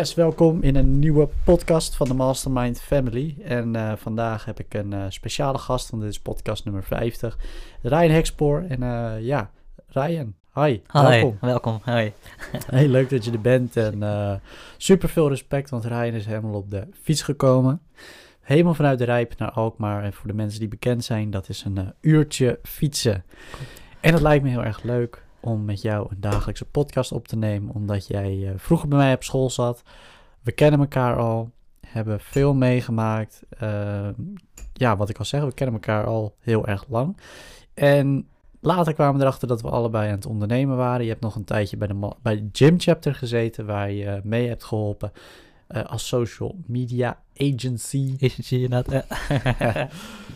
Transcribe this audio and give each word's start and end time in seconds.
Yes, 0.00 0.14
welkom 0.14 0.62
in 0.62 0.76
een 0.76 0.98
nieuwe 0.98 1.28
podcast 1.44 1.96
van 1.96 2.08
de 2.08 2.14
Mastermind 2.14 2.80
Family. 2.80 3.36
En 3.42 3.74
uh, 3.74 3.92
vandaag 3.96 4.44
heb 4.44 4.60
ik 4.60 4.74
een 4.74 4.92
uh, 4.92 5.04
speciale 5.08 5.58
gast, 5.58 5.90
want 5.90 6.02
dit 6.02 6.10
is 6.10 6.20
podcast 6.20 6.64
nummer 6.64 6.82
50. 6.82 7.38
Ryan 7.82 8.10
Hexpoor. 8.10 8.64
En 8.68 8.82
uh, 8.82 9.12
ja, 9.20 9.50
Ryan, 9.88 10.34
hi, 10.54 10.80
welkom. 10.92 11.36
welkom, 11.40 11.80
hoi. 11.82 12.12
Heel 12.66 12.88
leuk 12.88 13.10
dat 13.10 13.24
je 13.24 13.30
er 13.30 13.40
bent 13.40 13.76
en 13.76 14.40
super 14.76 15.08
veel 15.08 15.28
respect, 15.28 15.70
want 15.70 15.84
Ryan 15.84 16.12
is 16.12 16.26
helemaal 16.26 16.54
op 16.54 16.70
de 16.70 16.86
fiets 17.02 17.22
gekomen. 17.22 17.80
Helemaal 18.40 18.74
vanuit 18.74 18.98
de 18.98 19.04
Rijp 19.04 19.38
naar 19.38 19.50
Alkmaar. 19.50 20.04
En 20.04 20.12
voor 20.12 20.26
de 20.26 20.34
mensen 20.34 20.60
die 20.60 20.68
bekend 20.68 21.04
zijn, 21.04 21.30
dat 21.30 21.48
is 21.48 21.64
een 21.64 21.92
uurtje 22.00 22.58
fietsen. 22.62 23.24
En 24.00 24.12
het 24.12 24.22
lijkt 24.22 24.44
me 24.44 24.50
heel 24.50 24.64
erg 24.64 24.82
leuk 24.82 25.22
om 25.40 25.64
met 25.64 25.82
jou 25.82 26.06
een 26.10 26.20
dagelijkse 26.20 26.64
podcast 26.64 27.12
op 27.12 27.28
te 27.28 27.36
nemen, 27.36 27.74
omdat 27.74 28.06
jij 28.06 28.36
uh, 28.36 28.50
vroeger 28.56 28.88
bij 28.88 28.98
mij 28.98 29.14
op 29.14 29.22
school 29.22 29.50
zat. 29.50 29.82
We 30.42 30.52
kennen 30.52 30.80
elkaar 30.80 31.16
al, 31.16 31.50
hebben 31.86 32.20
veel 32.20 32.54
meegemaakt. 32.54 33.42
Uh, 33.62 34.08
ja, 34.72 34.96
wat 34.96 35.08
ik 35.08 35.18
al 35.18 35.24
zeg, 35.24 35.44
we 35.44 35.54
kennen 35.54 35.74
elkaar 35.74 36.04
al 36.04 36.36
heel 36.40 36.66
erg 36.66 36.84
lang. 36.88 37.16
En 37.74 38.28
later 38.60 38.94
kwamen 38.94 39.16
we 39.16 39.22
erachter 39.22 39.48
dat 39.48 39.62
we 39.62 39.70
allebei 39.70 40.08
aan 40.08 40.14
het 40.14 40.26
ondernemen 40.26 40.76
waren. 40.76 41.02
Je 41.02 41.10
hebt 41.10 41.22
nog 41.22 41.34
een 41.34 41.44
tijdje 41.44 41.76
bij 41.76 41.88
de, 41.88 42.12
bij 42.22 42.36
de 42.36 42.48
Gym 42.52 42.80
Chapter 42.80 43.14
gezeten, 43.14 43.66
waar 43.66 43.90
je 43.90 44.20
mee 44.24 44.48
hebt 44.48 44.64
geholpen 44.64 45.12
uh, 45.68 45.84
als 45.84 46.06
social 46.06 46.56
media 46.66 47.18
agency. 47.36 48.16
Agency, 48.20 48.54
inderdaad. 48.54 49.04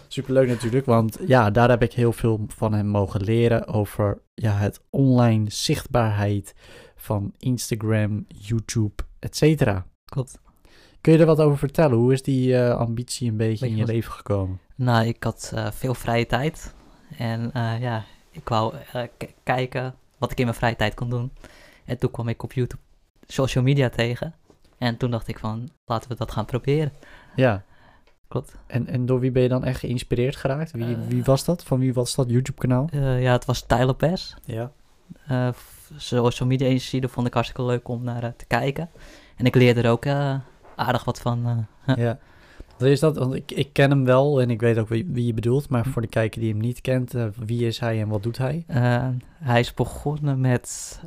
Superleuk 0.09 0.49
natuurlijk, 0.49 0.87
want 0.87 1.19
ja, 1.27 1.51
daar 1.51 1.69
heb 1.69 1.83
ik 1.83 1.93
heel 1.93 2.13
veel 2.13 2.45
van 2.49 2.73
hem 2.73 2.87
mogen 2.87 3.21
leren 3.21 3.67
over 3.67 4.19
ja, 4.35 4.53
het 4.53 4.81
online 4.91 5.51
zichtbaarheid 5.51 6.55
van 6.97 7.33
Instagram, 7.39 8.27
YouTube, 8.29 8.95
etc. 9.19 9.83
Klopt. 10.05 10.39
Kun 11.01 11.13
je 11.13 11.19
er 11.19 11.27
wat 11.27 11.41
over 11.41 11.59
vertellen? 11.59 11.97
Hoe 11.97 12.13
is 12.13 12.23
die 12.23 12.53
uh, 12.53 12.77
ambitie 12.77 13.31
een 13.31 13.37
beetje 13.37 13.69
in 13.69 13.77
je 13.77 13.85
leven 13.85 14.13
gekomen? 14.13 14.61
Nou, 14.75 15.07
ik 15.07 15.23
had 15.23 15.53
uh, 15.55 15.71
veel 15.71 15.95
vrije 15.95 16.27
tijd. 16.27 16.75
En 17.19 17.51
uh, 17.57 17.81
ja, 17.81 18.05
ik 18.31 18.49
wou 18.49 18.75
kijken 19.43 19.95
wat 20.19 20.31
ik 20.31 20.39
in 20.39 20.45
mijn 20.45 20.57
vrije 20.57 20.77
tijd 20.77 20.95
kon 20.95 21.11
doen. 21.11 21.33
En 21.85 21.99
toen 21.99 22.11
kwam 22.11 22.29
ik 22.29 22.43
op 22.43 22.53
YouTube 22.53 22.83
social 23.27 23.65
media 23.65 23.89
tegen. 23.89 24.35
En 24.79 24.97
toen 24.97 25.11
dacht 25.11 25.29
ik 25.29 25.39
van, 25.39 25.69
laten 25.85 26.09
we 26.09 26.17
dat 26.17 26.33
gaan 26.33 26.45
proberen. 26.45 26.93
Ja. 27.37 27.65
Klopt. 28.29 28.57
En, 28.67 28.87
en 28.87 29.07
door 29.07 29.21
wie 29.21 29.31
ben 29.31 29.43
je 29.43 29.49
dan 29.49 29.65
echt 29.65 29.79
geïnspireerd 29.79 30.37
geraakt? 30.37 30.71
Wie, 30.71 30.85
uh, 30.85 30.97
wie 31.09 31.25
was 31.25 31.45
dat? 31.45 31.65
Van 31.65 31.79
wie 31.79 31.95
was 31.95 32.15
dat 32.15 32.31
YouTube-kanaal? 32.31 32.89
Uh, 32.95 33.23
ja, 33.23 33.33
het 33.33 33.45
was 33.45 33.63
Tyler 33.67 33.95
Pass. 33.95 34.35
Ja. 34.45 34.71
Uh, 35.31 35.49
social 35.97 36.49
media 36.49 36.67
agency, 36.67 37.03
vond 37.07 37.27
ik 37.27 37.35
hartstikke 37.35 37.65
leuk 37.65 37.89
om 37.89 38.05
naar 38.05 38.37
te 38.37 38.47
kijken. 38.47 38.91
En 39.37 39.45
ik 39.45 39.55
leerde 39.55 39.83
er 39.83 39.91
ook 39.91 40.07
aardig 40.77 41.05
wat 41.05 41.21
van. 41.21 41.67
ja. 41.97 42.19
Wat 42.79 42.89
is 42.89 43.01
dat? 43.01 43.17
Want 43.17 43.35
ik, 43.35 43.51
ik 43.51 43.73
ken 43.73 43.91
hem 43.91 44.05
wel 44.05 44.41
en 44.41 44.51
ik 44.51 44.61
weet 44.61 44.79
ook 44.79 44.89
wie, 44.89 45.07
wie 45.09 45.27
je 45.27 45.35
bedoelt. 45.35 45.69
Maar 45.69 45.87
voor 45.87 46.03
de 46.03 46.09
kijker 46.09 46.41
die 46.41 46.51
hem 46.51 46.61
niet 46.61 46.81
kent, 46.81 47.15
wie 47.37 47.67
is 47.67 47.79
hij 47.79 48.01
en 48.01 48.09
wat 48.09 48.23
doet 48.23 48.39
hij? 48.39 48.65
hij 49.39 49.61
is 49.61 49.75
begonnen 49.75 50.41
met, 50.41 51.01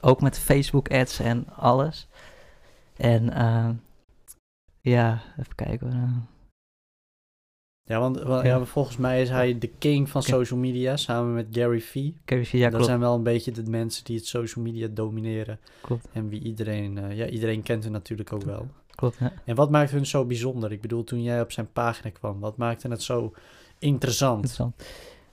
ook 0.00 0.20
met 0.20 0.38
Facebook 0.38 0.90
ads 0.90 1.20
en 1.20 1.46
alles. 1.56 2.08
En 2.96 3.32
ja, 4.80 5.22
even 5.38 5.54
kijken. 5.54 6.28
Ja, 7.82 7.98
want 7.98 8.22
wel, 8.22 8.44
ja. 8.44 8.64
volgens 8.64 8.96
mij 8.96 9.22
is 9.22 9.28
hij 9.28 9.58
de 9.58 9.68
king 9.68 10.08
van 10.08 10.22
social 10.22 10.58
media 10.58 10.96
samen 10.96 11.34
met 11.34 11.46
Gary 11.50 11.80
Vee. 11.80 12.16
Gary 12.24 12.44
Vee, 12.44 12.60
ja, 12.60 12.64
Dat 12.64 12.74
klopt. 12.74 12.88
zijn 12.88 13.00
wel 13.00 13.14
een 13.14 13.22
beetje 13.22 13.50
de 13.52 13.70
mensen 13.70 14.04
die 14.04 14.16
het 14.16 14.26
social 14.26 14.64
media 14.64 14.88
domineren. 14.90 15.58
Klopt. 15.80 16.08
En 16.12 16.28
wie 16.28 16.42
iedereen, 16.42 16.96
uh, 16.96 17.16
ja, 17.16 17.26
iedereen 17.26 17.62
kent 17.62 17.82
hen 17.82 17.92
natuurlijk 17.92 18.32
ook 18.32 18.42
wel. 18.42 18.68
Klopt, 18.94 19.16
ja. 19.20 19.32
En 19.44 19.54
wat 19.54 19.70
maakt 19.70 19.90
hun 19.90 20.06
zo 20.06 20.24
bijzonder? 20.24 20.72
Ik 20.72 20.80
bedoel, 20.80 21.04
toen 21.04 21.22
jij 21.22 21.40
op 21.40 21.52
zijn 21.52 21.72
pagina 21.72 22.10
kwam, 22.10 22.40
wat 22.40 22.56
maakte 22.56 22.88
het 22.88 23.02
zo 23.02 23.32
interessant? 23.78 24.36
Interessant. 24.36 24.82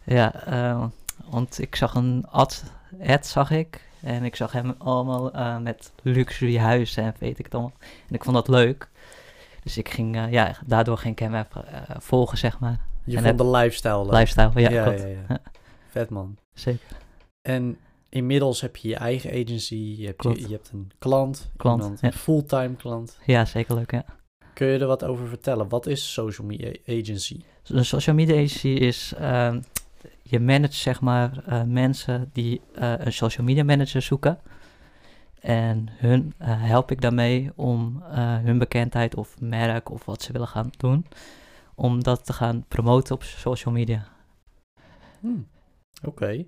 Ja, 0.04 0.48
uh, 0.48 0.86
want 1.30 1.60
ik 1.62 1.76
zag 1.76 1.96
een 1.96 2.26
ad, 2.30 2.64
ad 3.08 3.26
zag 3.26 3.52
ik. 3.52 3.86
En 4.02 4.24
ik 4.24 4.36
zag 4.36 4.52
hem 4.52 4.76
allemaal 4.78 5.36
uh, 5.36 5.58
met 5.58 5.92
luxury 6.04 6.58
huizen 6.58 7.04
en 7.04 7.16
weet 7.20 7.40
ik 7.40 7.46
het 7.46 7.54
allemaal. 7.54 7.74
En 8.08 8.16
ik 8.16 8.24
vond 8.24 8.36
dat 8.36 8.48
leuk. 8.48 8.90
Dus 9.68 9.78
ik 9.78 9.90
ging, 9.90 10.16
uh, 10.16 10.32
ja, 10.32 10.56
daardoor 10.66 10.98
ging 10.98 11.14
ik 11.14 11.20
hem 11.20 11.36
even 11.36 11.66
uh, 11.72 11.82
volgen, 11.98 12.38
zeg 12.38 12.60
maar. 12.60 12.80
Je 13.04 13.18
en 13.18 13.24
vond 13.24 13.38
de 13.38 13.48
lifestyle 13.48 14.06
leuk? 14.06 14.14
Lifestyle, 14.14 14.52
ja, 14.56 14.70
ja, 14.70 14.84
klopt. 14.84 15.02
ja, 15.02 15.08
ja. 15.08 15.40
Vet 15.88 16.10
man. 16.10 16.38
Zeker. 16.54 16.98
En 17.42 17.78
inmiddels 18.10 18.62
heb 18.62 18.76
je 18.76 18.88
je 18.88 18.96
eigen 18.96 19.30
agency, 19.30 19.76
je 19.76 20.06
hebt, 20.06 20.24
je, 20.24 20.42
je 20.42 20.54
hebt 20.54 20.70
een 20.74 20.92
klant, 21.00 21.52
klant 21.58 21.82
iemand, 21.82 22.00
ja. 22.00 22.08
een 22.08 22.14
fulltime 22.14 22.76
klant. 22.76 23.18
Ja, 23.26 23.46
zeker 23.46 23.76
leuk, 23.76 23.92
ja. 23.92 24.06
Kun 24.54 24.68
je 24.68 24.80
er 24.80 24.88
wat 24.88 25.04
over 25.04 25.28
vertellen? 25.28 25.70
Wat 25.70 25.86
is 25.86 26.14
social 26.14 26.48
media 26.48 26.72
agency? 26.88 27.42
Een 27.64 27.86
social 27.86 28.16
media 28.16 28.36
agency 28.36 28.68
is 28.68 29.14
uh, 29.22 29.56
je 30.22 30.40
managt 30.40 30.74
zeg 30.74 31.02
maar 31.02 31.44
uh, 31.50 31.64
mensen 31.64 32.30
die 32.34 32.62
een 32.74 33.14
social 33.14 33.46
media 33.46 33.64
manager 33.64 34.02
zoeken. 34.02 34.40
En 35.40 35.88
hun 35.92 36.34
uh, 36.42 36.48
help 36.64 36.92
ik 36.92 37.02
daarmee 37.02 37.52
om 37.56 38.02
hun 38.44 38.58
bekendheid 38.58 39.16
of 39.16 39.40
merk 39.40 39.92
of 39.92 40.06
wat 40.06 40.22
ze 40.22 40.32
willen 40.32 40.48
gaan 40.48 40.70
doen, 40.78 41.06
om 41.76 42.04
dat 42.04 42.26
te 42.26 42.34
gaan 42.34 42.66
promoten 42.68 43.16
op 43.16 43.24
social 43.24 43.74
media. 43.74 44.08
Hmm. 45.20 45.48
Oké. 46.04 46.08
Okay. 46.10 46.48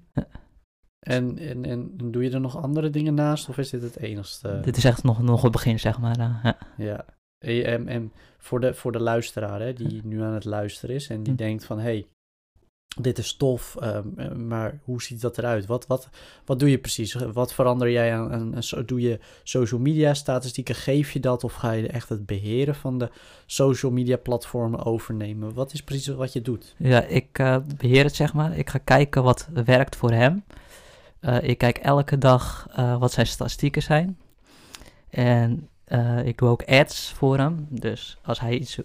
En, 1.00 1.38
en, 1.38 1.66
en 1.66 1.98
doe 2.12 2.24
je 2.24 2.30
er 2.30 2.42
nog 2.42 2.58
andere 2.58 2.90
dingen 2.90 3.14
naast 3.14 3.50
of 3.50 3.58
is 3.58 3.70
dit 3.70 3.82
het 3.82 3.98
enigste? 3.98 4.60
Dit 4.62 4.78
is 4.78 4.86
echt 4.86 5.04
nog, 5.04 5.22
nog 5.22 5.42
het 5.42 5.52
begin, 5.52 5.80
zeg 5.80 6.00
maar. 6.00 6.18
ja. 6.18 6.58
ja. 6.78 7.06
En, 7.40 7.88
en 7.88 8.12
voor, 8.38 8.60
de, 8.60 8.74
voor 8.74 8.92
de 8.92 9.00
luisteraar 9.00 9.62
hè, 9.62 9.74
die 9.74 10.02
nu 10.04 10.22
aan 10.22 10.34
het 10.34 10.46
luisteren 10.46 10.96
is 10.96 11.10
en 11.10 11.24
die 11.24 11.34
hm. 11.34 11.38
denkt 11.38 11.66
van... 11.66 11.80
hey, 11.80 12.08
dit 12.98 13.18
is 13.18 13.34
tof, 13.34 13.78
um, 13.84 14.48
maar 14.48 14.80
hoe 14.84 15.02
ziet 15.02 15.22
dat 15.22 15.38
eruit? 15.38 15.66
Wat, 15.66 15.88
wat, 15.88 16.10
wat 16.46 16.60
doe 16.60 16.70
je 16.70 16.78
precies? 16.78 17.14
Wat 17.14 17.54
verander 17.54 17.92
jij 17.92 18.14
aan, 18.14 18.54
Doe 18.86 19.02
je 19.02 19.20
social 19.44 19.80
media 19.80 20.14
statistieken? 20.14 20.76
Geef 20.76 21.12
je 21.12 21.20
dat 21.20 21.44
of 21.44 21.54
ga 21.54 21.72
je 21.72 21.88
echt 21.88 22.10
het 22.10 22.26
beheren 22.26 22.76
van 22.76 22.98
de 22.98 23.10
social 23.46 23.92
media 23.92 24.18
platformen 24.18 24.86
overnemen? 24.86 25.54
Wat 25.54 25.74
is 25.74 25.84
precies 25.84 26.08
wat 26.08 26.34
je 26.34 26.42
doet? 26.42 26.76
Ja, 26.78 27.04
ik 27.04 27.40
uh, 27.40 27.58
beheer 27.78 28.04
het 28.04 28.16
zeg 28.16 28.34
maar. 28.34 28.58
Ik 28.58 28.70
ga 28.70 28.80
kijken 28.84 29.24
wat 29.24 29.48
werkt 29.66 29.96
voor 29.96 30.12
hem. 30.12 30.44
Uh, 31.22 31.44
ik 31.44 31.58
kijk 31.58 31.78
elke 31.78 32.18
dag 32.18 32.68
wat 33.00 33.12
zijn 33.12 33.28
statistieken 33.28 33.82
zijn. 33.82 34.18
En 35.10 35.70
ik 36.24 36.38
doe 36.38 36.50
ook 36.50 36.64
ads 36.64 37.14
voor 37.16 37.38
hem. 37.38 37.68
Dus 37.70 38.18
als 38.24 38.40
hij 38.40 38.58
iets 38.58 38.80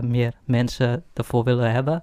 meer 0.00 0.34
mensen 0.44 1.04
ervoor 1.14 1.44
willen 1.44 1.72
hebben 1.72 2.02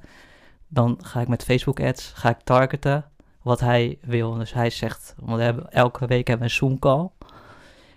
dan 0.70 1.00
ga 1.04 1.22
ik 1.22 1.28
met 1.28 1.44
Facebook 1.44 1.82
ads, 1.82 2.12
ga 2.16 2.30
ik 2.30 2.40
targeten 2.44 3.06
wat 3.42 3.60
hij 3.60 3.98
wil. 4.02 4.34
Dus 4.34 4.54
hij 4.54 4.70
zegt, 4.70 5.16
want 5.18 5.38
we 5.38 5.44
hebben, 5.44 5.72
elke 5.72 6.08
week 6.08 6.28
hebben 6.28 6.48
we 6.48 6.54
een 6.54 6.58
Zoom 6.58 6.80
call. 6.80 7.10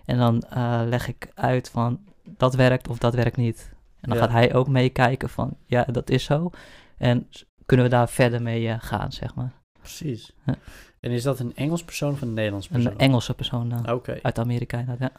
En 0.05 0.19
dan 0.19 0.44
uh, 0.55 0.83
leg 0.84 1.09
ik 1.09 1.31
uit 1.34 1.71
van, 1.71 2.00
dat 2.25 2.55
werkt 2.55 2.88
of 2.88 2.99
dat 2.99 3.15
werkt 3.15 3.37
niet. 3.37 3.71
En 4.00 4.09
dan 4.09 4.19
ja. 4.19 4.25
gaat 4.25 4.33
hij 4.33 4.55
ook 4.55 4.69
meekijken 4.69 5.28
van, 5.28 5.56
ja, 5.66 5.84
dat 5.84 6.10
is 6.10 6.25
zo. 6.25 6.50
En 6.97 7.28
kunnen 7.66 7.87
we 7.87 7.93
daar 7.93 8.09
verder 8.09 8.43
mee 8.43 8.62
uh, 8.62 8.75
gaan, 8.78 9.12
zeg 9.12 9.34
maar. 9.34 9.53
Precies. 9.78 10.34
Ja. 10.47 10.54
En 11.00 11.10
is 11.10 11.22
dat 11.22 11.39
een 11.39 11.56
Engels 11.56 11.84
persoon 11.84 12.12
of 12.12 12.21
een 12.21 12.34
Nederlands 12.34 12.69
persoon? 12.69 12.93
Een 12.93 12.99
Engelse 12.99 13.34
persoon 13.34 13.69
dan. 13.69 13.91
Okay. 13.91 14.19
Uit 14.22 14.39
Amerika, 14.39 14.84
ja. 14.99 15.10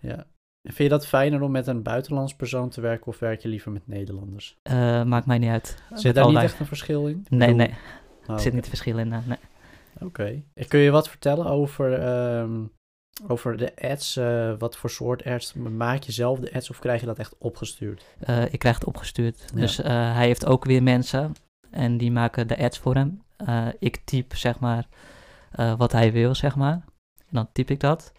Ja. 0.00 0.26
Vind 0.68 0.90
je 0.90 0.96
dat 0.96 1.06
fijner 1.06 1.42
om 1.42 1.50
met 1.50 1.66
een 1.66 1.82
buitenlands 1.82 2.34
persoon 2.34 2.68
te 2.68 2.80
werken 2.80 3.06
of 3.06 3.18
werk 3.18 3.42
je 3.42 3.48
liever 3.48 3.72
met 3.72 3.86
Nederlanders? 3.86 4.56
Uh, 4.62 5.02
maakt 5.02 5.26
mij 5.26 5.38
niet 5.38 5.50
uit. 5.50 5.82
Zit 5.92 6.14
daar 6.14 6.28
niet 6.28 6.36
echt 6.36 6.60
een 6.60 6.66
verschil 6.66 7.06
in? 7.06 7.26
Nee, 7.28 7.54
nee. 7.54 7.74
Oh, 8.26 8.34
er 8.34 8.40
zit 8.40 8.52
niet 8.52 8.68
verschil 8.68 8.98
in, 8.98 9.08
nee. 9.08 9.20
Oké. 9.94 10.04
Okay. 10.04 10.44
Kun 10.68 10.80
je 10.80 10.90
wat 10.90 11.08
vertellen 11.08 11.46
over, 11.46 12.08
um, 12.38 12.72
over 13.28 13.56
de 13.56 13.72
ads? 13.76 14.16
Uh, 14.16 14.54
wat 14.58 14.76
voor 14.76 14.90
soort 14.90 15.24
ads? 15.24 15.52
Maak 15.54 16.02
je 16.02 16.12
zelf 16.12 16.38
de 16.38 16.54
ads 16.54 16.70
of 16.70 16.78
krijg 16.78 17.00
je 17.00 17.06
dat 17.06 17.18
echt 17.18 17.34
opgestuurd? 17.38 18.04
Ik 18.50 18.58
krijg 18.58 18.74
het 18.74 18.86
opgestuurd. 18.86 19.44
Ja. 19.54 19.60
Dus 19.60 19.76
hij 19.76 20.26
heeft 20.26 20.46
ook 20.46 20.64
weer 20.64 20.82
mensen 20.82 21.32
en 21.70 21.96
die 21.98 22.12
maken 22.12 22.46
de 22.46 22.58
ads 22.58 22.78
voor 22.78 22.94
hem. 22.94 23.22
ik 23.78 23.96
typ 24.04 24.36
zeg 24.36 24.58
maar 24.58 24.86
wat 25.76 25.92
hij 25.92 26.12
wil, 26.12 26.34
zeg 26.34 26.56
maar. 26.56 26.84
En 27.18 27.34
dan 27.34 27.48
typ 27.52 27.70
ik 27.70 27.80
dat. 27.80 28.12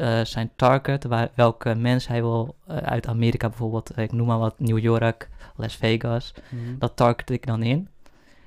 Uh, 0.00 0.24
zijn 0.24 0.50
target, 0.56 1.04
waar, 1.04 1.30
welke 1.34 1.74
mens 1.74 2.06
hij 2.06 2.20
wil 2.20 2.56
uh, 2.70 2.76
uit 2.76 3.06
Amerika 3.06 3.48
bijvoorbeeld, 3.48 3.98
ik 3.98 4.12
noem 4.12 4.26
maar 4.26 4.38
wat, 4.38 4.58
New 4.58 4.78
York, 4.78 5.28
Las 5.56 5.76
Vegas, 5.76 6.34
mm-hmm. 6.48 6.78
dat 6.78 6.96
target 6.96 7.30
ik 7.30 7.46
dan 7.46 7.62
in. 7.62 7.88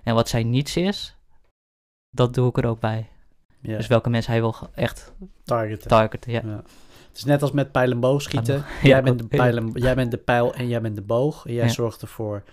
En 0.04 0.16
wat 0.16 0.30
zijn 0.30 0.50
niets 0.50 0.78
is, 0.78 1.16
dat 2.10 2.34
doe 2.34 2.50
ik 2.50 2.58
er 2.58 2.66
ook 2.66 2.80
bij. 2.80 3.10
Yeah. 3.62 3.78
Dus 3.78 3.88
welke 3.88 4.10
mens 4.10 4.28
hij 4.28 4.40
wil 4.40 4.56
echt 4.74 5.14
targeten. 5.44 5.88
targeten 5.88 6.32
ja. 6.32 6.42
ja. 6.46 6.64
Het 7.08 7.18
is 7.18 7.24
net 7.24 7.42
als 7.42 7.52
met 7.52 7.72
pijl 7.72 7.92
en 7.92 8.00
boog 8.00 8.22
schieten. 8.22 8.56
Ja, 8.82 8.88
jij, 8.88 9.04
bent 9.04 9.20
de 9.20 9.28
pijl 9.28 9.58
en, 9.58 9.72
jij 9.74 9.96
bent 9.96 10.12
de 10.12 10.18
pijl 10.18 10.54
en 10.54 10.68
jij 10.68 10.82
bent 10.82 10.96
de 10.96 11.02
boog. 11.02 11.46
En 11.46 11.54
jij 11.54 11.70
zorgt 11.70 12.02
ervoor 12.02 12.44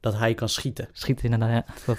dat 0.00 0.18
hij 0.18 0.34
kan 0.34 0.48
schieten. 0.48 0.88
Schieten 0.92 1.24
inderdaad, 1.24 1.66
ja. 1.86 1.96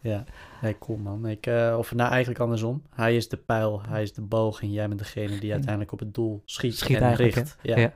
ja. 0.00 0.24
Nee, 0.62 0.78
cool 0.78 0.98
man. 0.98 1.26
Ik, 1.26 1.46
eh, 1.46 1.74
of 1.78 1.94
nou 1.94 2.10
eigenlijk 2.10 2.40
andersom. 2.40 2.82
Hij 2.90 3.16
is 3.16 3.28
de 3.28 3.36
pijl, 3.36 3.82
hij 3.88 4.02
is 4.02 4.12
de 4.12 4.22
boog 4.22 4.62
en 4.62 4.72
jij 4.72 4.88
bent 4.88 5.00
degene 5.00 5.38
die 5.38 5.52
uiteindelijk 5.52 5.92
op 5.92 5.98
het 5.98 6.14
doel 6.14 6.42
schiet, 6.44 6.76
Schiet 6.76 6.96
en 6.96 7.14
richt. 7.14 7.56
Ja. 7.62 7.78
Ja. 7.78 7.94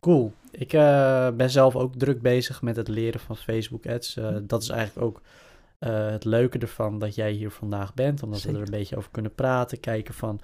Cool. 0.00 0.32
Ik 0.50 0.72
eh, 0.72 1.28
ben 1.30 1.50
zelf 1.50 1.76
ook 1.76 1.96
druk 1.96 2.22
bezig 2.22 2.62
met 2.62 2.76
het 2.76 2.88
leren 2.88 3.20
van 3.20 3.36
Facebook 3.36 3.86
ads. 3.86 4.16
Eh, 4.16 4.36
dat 4.42 4.62
is 4.62 4.68
eigenlijk 4.68 5.06
ook 5.06 5.22
het 5.78 6.24
leuke 6.24 6.58
ervan 6.58 6.98
dat 6.98 7.14
jij 7.14 7.30
hier 7.30 7.50
vandaag 7.50 7.94
bent. 7.94 8.22
Omdat 8.22 8.42
we 8.42 8.52
er 8.52 8.60
een 8.60 8.70
beetje 8.70 8.96
over 8.96 9.10
kunnen 9.10 9.34
praten. 9.34 9.80
Kijken 9.80 10.14
van 10.14 10.40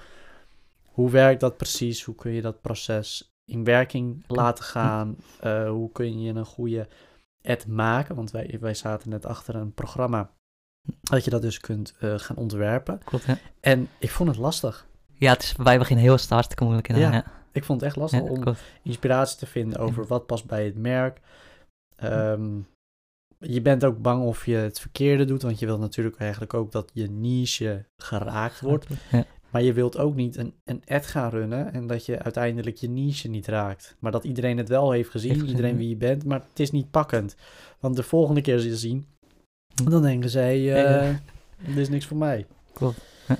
hoe 1.00 1.10
werkt 1.10 1.40
dat 1.40 1.56
precies? 1.56 2.02
Hoe 2.02 2.14
kun 2.14 2.32
je 2.32 2.42
dat 2.42 2.60
proces 2.60 3.34
in 3.44 3.64
werking 3.64 4.24
laten 4.26 4.64
gaan? 4.64 5.16
Eh, 5.40 5.68
hoe 5.68 5.92
kun 5.92 6.20
je 6.20 6.32
een 6.32 6.44
goede 6.44 6.88
ad 7.42 7.66
maken? 7.66 8.14
Want 8.14 8.30
wij, 8.30 8.56
wij 8.60 8.74
zaten 8.74 9.10
net 9.10 9.26
achter 9.26 9.54
een 9.54 9.74
programma 9.74 10.30
dat 11.00 11.24
je 11.24 11.30
dat 11.30 11.42
dus 11.42 11.60
kunt 11.60 11.94
eh, 11.98 12.18
gaan 12.18 12.36
ontwerpen. 12.36 13.00
Klopt, 13.04 13.26
hè? 13.26 13.34
En 13.60 13.88
ik 13.98 14.10
vond 14.10 14.28
het 14.28 14.38
lastig. 14.38 14.86
Ja, 15.14 15.32
het 15.32 15.42
is, 15.42 15.54
wij 15.56 15.78
beginnen 15.78 16.04
heel 16.04 16.18
hartstikke 16.28 16.64
moeilijk 16.64 16.88
in. 16.88 16.98
Ja, 16.98 17.12
Ja, 17.12 17.24
Ik 17.52 17.64
vond 17.64 17.80
het 17.80 17.88
echt 17.88 17.98
lastig 17.98 18.20
ja, 18.20 18.26
om 18.30 18.40
klopt. 18.40 18.60
inspiratie 18.82 19.38
te 19.38 19.46
vinden 19.46 19.78
over 19.78 20.06
wat 20.06 20.26
past 20.26 20.46
bij 20.46 20.64
het 20.64 20.76
merk. 20.76 21.20
Ehm, 21.96 22.58
je 23.38 23.62
bent 23.62 23.84
ook 23.84 24.02
bang 24.02 24.24
of 24.24 24.46
je 24.46 24.54
het 24.54 24.80
verkeerde 24.80 25.24
doet, 25.24 25.42
want 25.42 25.58
je 25.58 25.66
wilt 25.66 25.80
natuurlijk 25.80 26.16
eigenlijk 26.16 26.54
ook 26.54 26.72
dat 26.72 26.90
je 26.94 27.10
niche 27.10 27.86
geraakt 27.96 28.60
wordt. 28.60 28.86
Ja, 29.10 29.24
Maar 29.50 29.62
je 29.62 29.72
wilt 29.72 29.98
ook 29.98 30.14
niet 30.14 30.36
een, 30.36 30.54
een 30.64 30.82
ad 30.86 31.06
gaan 31.06 31.30
runnen 31.30 31.72
en 31.72 31.86
dat 31.86 32.06
je 32.06 32.18
uiteindelijk 32.22 32.76
je 32.76 32.88
niche 32.88 33.28
niet 33.28 33.46
raakt. 33.46 33.96
Maar 33.98 34.12
dat 34.12 34.24
iedereen 34.24 34.58
het 34.58 34.68
wel 34.68 34.90
heeft 34.90 35.10
gezien, 35.10 35.46
iedereen 35.46 35.76
wie 35.76 35.88
je 35.88 35.96
bent, 35.96 36.24
maar 36.24 36.40
het 36.48 36.60
is 36.60 36.70
niet 36.70 36.90
pakkend. 36.90 37.36
Want 37.80 37.96
de 37.96 38.02
volgende 38.02 38.40
keer 38.40 38.58
ze 38.58 38.68
je 38.68 38.76
zien, 38.76 39.06
dan 39.84 40.02
denken 40.02 40.30
zij, 40.30 40.54
eh 40.54 41.10
Ja. 41.10 41.20
dit 41.66 41.76
is 41.76 41.88
niks 41.88 42.06
voor 42.06 42.16
mij. 42.16 42.46
Klopt. 42.72 43.00
Ja. 43.28 43.36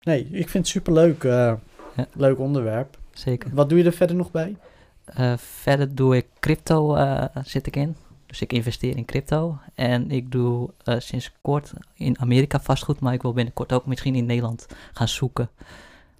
Nee, 0.00 0.20
ik 0.24 0.48
vind 0.48 0.52
het 0.64 0.66
superleuk, 0.66 1.24
eh 1.24 1.54
Ja. 1.96 2.06
leuk 2.14 2.38
onderwerp. 2.38 2.98
zeker. 3.12 3.50
Wat 3.54 3.68
doe 3.68 3.78
je 3.78 3.84
er 3.84 3.92
verder 3.92 4.16
nog 4.16 4.30
bij? 4.30 4.56
Eh, 5.04 5.36
verder 5.36 5.94
doe 5.94 6.16
ik 6.16 6.26
crypto, 6.40 6.94
eh, 6.94 7.24
zit 7.44 7.66
ik 7.66 7.76
in. 7.76 7.96
Dus 8.26 8.40
ik 8.40 8.52
investeer 8.52 8.96
in 8.96 9.04
crypto. 9.04 9.58
En 9.74 10.10
ik 10.10 10.30
doe 10.30 10.70
eh, 10.84 10.94
sinds 10.98 11.32
kort 11.42 11.72
in 11.94 12.18
Amerika 12.20 12.60
vastgoed, 12.60 13.00
maar 13.00 13.12
ik 13.12 13.22
wil 13.22 13.32
binnenkort 13.32 13.72
ook 13.72 13.86
misschien 13.86 14.14
in 14.14 14.26
Nederland 14.26 14.66
gaan 14.92 15.08
zoeken 15.08 15.50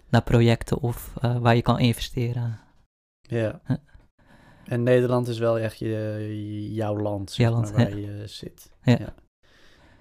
naar 0.09 0.23
projecten 0.23 0.81
of 0.81 1.13
eh, 1.21 1.39
waar 1.39 1.55
je 1.57 1.63
kan 1.63 1.79
investeren. 1.79 2.59
Ja. 3.23 3.61
Huh. 3.67 3.77
En 4.65 4.83
Nederland 4.83 5.29
is 5.29 5.39
wel 5.39 5.59
echt 5.59 5.79
je, 5.79 6.73
jouw 6.73 6.99
land, 6.99 7.31
zeg 7.31 7.47
Jouw 7.47 7.55
land, 7.55 7.73
maar, 7.73 7.85
waar 7.91 7.99
je 7.99 8.23
zit. 8.27 8.71
Ja. 8.95 9.15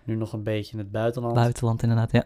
Nu 0.03 0.15
nog 0.15 0.33
een 0.33 0.43
beetje 0.43 0.71
in 0.71 0.77
het 0.77 0.91
buitenland. 0.91 1.35
Buitenland 1.35 1.81
inderdaad, 1.81 2.11
ja. 2.11 2.25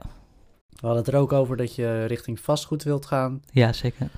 We 0.69 0.87
hadden 0.87 1.03
het 1.03 1.13
er 1.13 1.19
ook 1.19 1.33
over 1.33 1.57
dat 1.57 1.75
je 1.75 2.05
richting 2.05 2.39
vastgoed 2.39 2.83
wilt 2.83 3.05
gaan. 3.05 3.41
Ja, 3.51 3.73
zeker. 3.73 4.09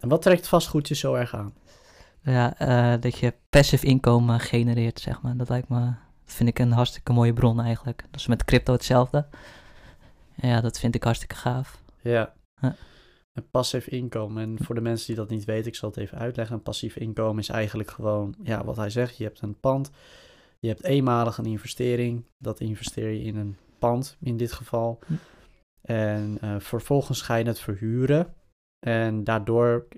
En 0.00 0.08
wat 0.08 0.22
trekt 0.22 0.48
vastgoed 0.48 0.88
je 0.88 0.94
zo 0.94 1.14
erg 1.14 1.34
aan? 1.34 1.54
Ja, 2.22 2.58
eh, 2.58 3.00
dat 3.00 3.18
je 3.18 3.34
passive 3.50 3.86
inkomen 3.86 4.40
genereert, 4.40 5.00
zeg 5.00 5.22
maar. 5.22 5.36
Dat 5.36 5.48
lijkt 5.48 5.68
me, 5.68 5.80
dat 6.24 6.34
vind 6.34 6.48
ik 6.48 6.58
een 6.58 6.72
hartstikke 6.72 7.12
mooie 7.12 7.32
bron 7.32 7.60
eigenlijk. 7.60 8.04
Dat 8.10 8.20
is 8.20 8.26
met 8.26 8.44
crypto 8.44 8.72
hetzelfde. 8.72 9.26
Ja, 10.34 10.60
dat 10.60 10.78
vind 10.78 10.94
ik 10.94 11.02
hartstikke 11.02 11.34
gaaf. 11.34 11.82
Ja. 12.02 12.34
Een 13.32 13.50
passief 13.50 13.86
inkomen. 13.86 14.42
En 14.42 14.64
voor 14.64 14.74
de 14.74 14.80
mensen 14.80 15.06
die 15.06 15.16
dat 15.16 15.28
niet 15.28 15.44
weten, 15.44 15.66
ik 15.66 15.74
zal 15.74 15.88
het 15.88 15.98
even 15.98 16.18
uitleggen. 16.18 16.54
Een 16.56 16.62
passief 16.62 16.96
inkomen 16.96 17.42
is 17.42 17.48
eigenlijk 17.48 17.90
gewoon, 17.90 18.34
ja, 18.42 18.64
wat 18.64 18.76
hij 18.76 18.90
zegt. 18.90 19.16
Je 19.16 19.24
hebt 19.24 19.40
een 19.40 19.60
pand. 19.60 19.90
Je 20.66 20.72
hebt 20.72 20.84
eenmalig 20.84 21.38
een 21.38 21.46
investering. 21.46 22.24
Dat 22.38 22.60
investeer 22.60 23.10
je 23.10 23.22
in 23.22 23.36
een 23.36 23.56
pand, 23.78 24.16
in 24.20 24.36
dit 24.36 24.52
geval. 24.52 24.98
Hm. 25.06 25.12
En 25.82 26.38
eh, 26.40 26.54
vervolgens 26.58 27.22
ga 27.22 27.34
je 27.34 27.44
het 27.44 27.60
verhuren. 27.60 28.34
En 28.78 29.24
daardoor 29.24 29.88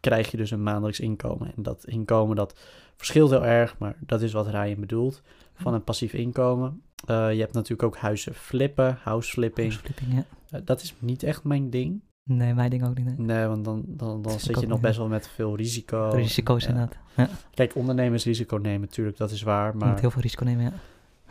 krijg 0.00 0.30
je 0.30 0.36
dus 0.36 0.50
een 0.50 0.62
maandelijks 0.62 1.00
inkomen. 1.00 1.54
En 1.56 1.62
dat 1.62 1.86
inkomen, 1.86 2.36
dat 2.36 2.60
verschilt 2.96 3.30
heel 3.30 3.44
erg. 3.44 3.78
Maar 3.78 3.96
dat 4.00 4.22
is 4.22 4.32
wat 4.32 4.46
Ryan 4.46 4.80
bedoelt. 4.80 5.22
Van 5.54 5.74
een 5.74 5.84
passief 5.84 6.12
inkomen. 6.12 6.82
Eh, 7.06 7.32
je 7.32 7.40
hebt 7.40 7.52
natuurlijk 7.52 7.82
ook 7.82 7.96
huizen 7.96 8.34
flippen, 8.34 8.98
house 9.02 9.30
flipping. 9.30 9.72
Flipping, 9.72 10.14
ja. 10.14 10.26
Eh, 10.50 10.60
dat 10.64 10.82
is 10.82 10.94
niet 10.98 11.22
echt 11.22 11.44
mijn 11.44 11.70
ding. 11.70 12.02
Nee, 12.28 12.54
mijn 12.54 12.70
ding 12.70 12.86
ook 12.86 12.96
niet. 12.96 13.06
Nee. 13.06 13.16
Nee, 13.26 13.46
want 13.46 13.64
dan, 13.64 13.84
dan, 13.86 14.22
dan 14.22 14.40
zit 14.40 14.60
je 14.60 14.66
nog 14.66 14.80
best 14.80 14.96
wel 14.96 15.08
met 15.08 15.28
veel 15.28 15.56
risico. 15.56 16.08
Risico's 16.14 16.62
Ja. 16.64 16.68
inderdaad. 16.68 16.96
Ja, 17.16 17.28
Kijk, 17.54 17.74
ondernemers 17.74 18.24
risico 18.24 18.56
nemen 18.56 18.80
natuurlijk, 18.80 19.16
dat 19.16 19.30
is 19.30 19.42
waar. 19.42 19.66
je 19.66 19.72
moet 19.72 19.82
Maar 19.84 20.00
heel 20.00 20.10
veel 20.10 20.22
risico 20.22 20.44
nemen, 20.44 20.64
ja. 20.64 20.72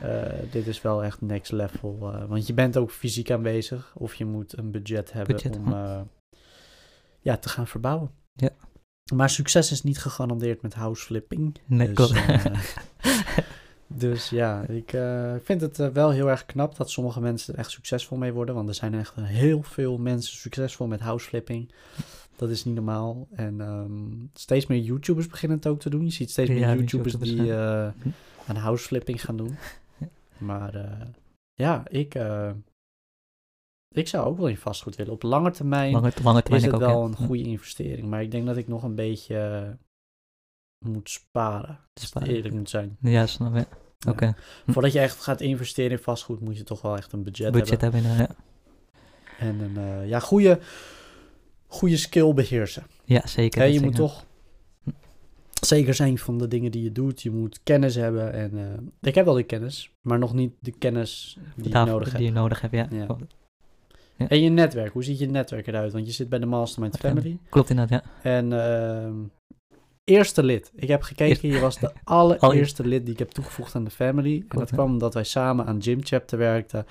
eh, 0.07 0.33
dit 0.51 0.67
is 0.67 0.81
wel 0.81 1.03
echt 1.03 1.21
next 1.21 1.51
level. 1.51 2.13
eh, 2.13 2.25
want 2.25 2.47
je 2.47 2.53
bent 2.53 2.77
ook 2.77 2.91
fysiek 2.91 3.31
aanwezig. 3.31 3.93
Of 3.97 4.15
je 4.15 4.25
moet 4.25 4.57
een 4.57 4.71
budget 4.71 5.11
hebben 5.13 5.35
Budget, 5.35 5.57
om 5.57 5.73
eh, 5.73 6.01
ja, 7.21 7.37
te 7.37 7.49
gaan 7.49 7.67
verbouwen. 7.67 8.11
Ja. 8.33 8.49
Maar 9.13 9.29
succes 9.29 9.71
is 9.71 9.83
niet 9.83 9.97
gegarandeerd 9.99 10.61
met 10.61 10.73
house 10.73 11.05
flipping. 11.05 11.55
Nee, 11.65 11.91
dus, 11.93 11.95
klopt. 11.95 12.13
dus 13.97 14.29
ja, 14.29 14.61
ik 14.67 14.93
eh, 14.93 15.33
vind 15.43 15.61
het 15.61 15.79
eh, 15.79 15.87
wel 15.87 16.11
heel 16.11 16.29
erg 16.29 16.45
knap 16.45 16.75
dat 16.75 16.89
sommige 16.89 17.21
mensen 17.21 17.53
er 17.53 17.59
echt 17.59 17.71
succesvol 17.71 18.17
mee 18.17 18.33
worden. 18.33 18.55
Want 18.55 18.69
er 18.69 18.75
zijn 18.75 18.93
echt 18.93 19.15
heel 19.15 19.61
veel 19.61 19.97
mensen 19.97 20.37
succesvol 20.37 20.87
met 20.87 20.99
house 20.99 21.27
flipping. 21.27 21.71
Dat 22.35 22.49
is 22.49 22.65
niet 22.65 22.75
normaal. 22.75 23.27
En 23.31 23.61
ehm, 23.61 24.25
steeds 24.33 24.65
meer 24.67 24.79
YouTubers 24.79 25.27
beginnen 25.27 25.57
het 25.57 25.67
ook 25.67 25.79
te 25.79 25.89
doen. 25.89 26.05
Je 26.05 26.11
ziet 26.11 26.31
steeds 26.31 26.49
meer 26.49 26.59
Ja, 26.59 26.73
YouTubers 26.75 27.13
YouTubers, 27.13 27.41
die 27.41 27.53
eh, 27.53 27.87
Hm. 28.01 28.09
aan 28.47 28.55
house 28.55 28.85
flipping 28.85 29.25
gaan 29.25 29.37
doen. 29.37 29.57
Maar 30.37 30.75
eh, 30.75 31.07
ja, 31.53 31.83
ik, 31.87 32.15
eh, 32.15 32.51
ik 33.89 34.07
zou 34.07 34.25
ook 34.25 34.37
wel 34.37 34.47
in 34.47 34.57
vastgoed 34.57 34.95
willen. 34.95 35.13
Op 35.13 35.23
lange 35.23 35.51
termijn 35.51 35.91
Lange, 35.91 36.11
lange 36.23 36.41
termijn 36.41 36.61
is 36.61 36.67
ik 36.67 36.73
het 36.73 36.83
ook, 36.83 36.89
wel 36.89 37.01
ja. 37.01 37.07
een 37.07 37.15
goede 37.27 37.43
investering. 37.43 38.07
Maar 38.07 38.21
ik 38.21 38.31
denk 38.31 38.45
dat 38.45 38.57
ik 38.57 38.67
nog 38.67 38.83
een 38.83 38.95
beetje 38.95 39.37
eh, 39.37 40.89
moet 40.89 41.09
sparen. 41.09 41.79
Ik 41.93 42.27
eerlijk 42.27 42.53
moet 42.53 42.69
zijn. 42.69 42.97
Ja, 42.99 43.25
snap 43.25 43.55
je. 43.55 43.65
Oké. 44.07 44.35
Hm. 44.65 44.71
Voordat 44.71 44.93
je 44.93 44.99
echt 44.99 45.21
gaat 45.21 45.41
investeren 45.41 45.91
in 45.91 46.03
vastgoed, 46.03 46.39
moet 46.39 46.57
je 46.57 46.63
toch 46.63 46.81
wel 46.81 46.97
echt 46.97 47.11
een 47.11 47.23
budget, 47.23 47.51
Budget 47.51 47.81
hebben. 47.81 48.01
hebben, 48.01 48.11
inderdaad, 48.11 48.35
ja. 48.37 48.43
En 49.39 49.59
een 49.59 49.77
eh, 49.77 50.09
ja, 50.09 50.19
goede, 50.19 50.59
goede 51.67 51.97
skill 51.97 52.33
beheersen. 52.33 52.83
Ja, 53.03 53.27
zeker. 53.27 53.61
Hè, 53.61 53.65
dat 53.65 53.73
je 53.75 53.79
zeker. 53.79 53.99
moet 53.99 54.09
toch 54.09 54.25
zeker 55.61 55.93
zijn 55.93 56.17
van 56.17 56.37
de 56.37 56.47
dingen 56.47 56.71
die 56.71 56.83
je 56.83 56.91
doet. 56.91 57.21
Je 57.21 57.31
moet 57.31 57.59
kennis 57.63 57.95
hebben. 57.95 58.33
En 58.33 58.57
eh, 58.57 59.09
ik 59.09 59.15
heb 59.15 59.25
wel 59.25 59.33
de 59.33 59.43
kennis, 59.43 59.91
maar 60.01 60.19
nog 60.19 60.33
niet 60.33 60.53
de 60.59 60.71
kennis 60.71 61.37
die 61.55 61.69
je 61.69 61.85
nodig 61.85 62.07
hebt. 62.07 62.17
Die 62.17 62.27
je 62.27 62.33
nodig 62.33 62.61
hebt, 62.61 62.73
ja. 62.73 62.87
Ja. 62.91 63.17
En 64.17 64.41
je 64.41 64.49
netwerk, 64.49 64.93
hoe 64.93 65.03
ziet 65.03 65.19
je 65.19 65.29
netwerk 65.29 65.67
eruit? 65.67 65.93
Want 65.93 66.05
je 66.05 66.11
zit 66.11 66.29
bij 66.29 66.39
de 66.39 66.45
Mastermind 66.45 66.97
Family. 66.97 67.39
Klopt 67.49 67.69
inderdaad, 67.69 68.03
ja. 68.03 68.31
En 68.31 68.53
ehm, 68.53 69.13
eerste 70.05 70.43
lid. 70.43 70.71
Ik 70.75 70.87
heb 70.87 71.01
gekeken, 71.01 71.49
je 71.49 71.59
was 71.59 71.79
de 71.79 71.91
allereerste 72.03 72.87
lid 72.87 73.03
die 73.03 73.13
ik 73.13 73.19
heb 73.19 73.31
toegevoegd 73.31 73.75
aan 73.75 73.83
de 73.83 73.89
family. 73.89 74.43
En 74.47 74.59
dat 74.59 74.71
kwam 74.71 74.91
omdat 74.91 75.13
wij 75.13 75.23
samen 75.23 75.65
aan 75.65 75.81
Gym 75.81 75.99
Chapter 76.03 76.37
werkten. 76.37 76.85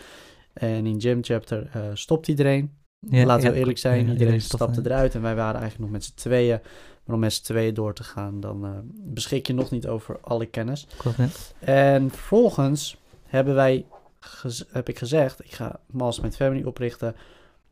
En 0.53 0.87
in 0.87 1.01
Gym 1.01 1.25
Chapter 1.25 1.71
eh, 1.73 1.83
stopt 1.95 2.29
iedereen. 2.29 2.71
ja 2.99 3.25
Laten 3.25 3.47
we 3.47 3.53
ja, 3.53 3.59
eerlijk 3.59 3.79
zijn, 3.79 4.07
ja, 4.07 4.13
iedereen 4.13 4.41
stapte 4.41 4.81
eruit. 4.85 5.15
En 5.15 5.23
wij 5.23 5.35
waren 5.35 5.61
eigenlijk 5.61 5.81
nog 5.81 5.91
met 5.91 6.05
z'n 6.05 6.15
tweeën. 6.15 6.61
Maar 7.05 7.15
om 7.15 7.21
met 7.21 7.33
z'n 7.33 7.43
tweeën 7.43 7.75
door 7.75 7.95
te 7.95 8.05
gaan, 8.05 8.41
dan 8.41 8.65
eh, 8.65 8.71
beschik 8.93 9.47
je 9.47 9.55
nog 9.55 9.71
niet 9.71 9.87
over 9.87 10.19
alle 10.21 10.47
kennis. 10.47 10.87
Klopt. 10.97 11.55
En 11.59 12.11
vervolgens 12.11 12.97
hebben 13.27 13.55
wij, 13.55 13.87
heb 14.71 14.89
ik 14.89 14.99
gezegd, 14.99 15.45
ik 15.45 15.53
ga 15.53 15.81
Mastermind 15.87 16.37
Family 16.37 16.63
oprichten. 16.63 17.17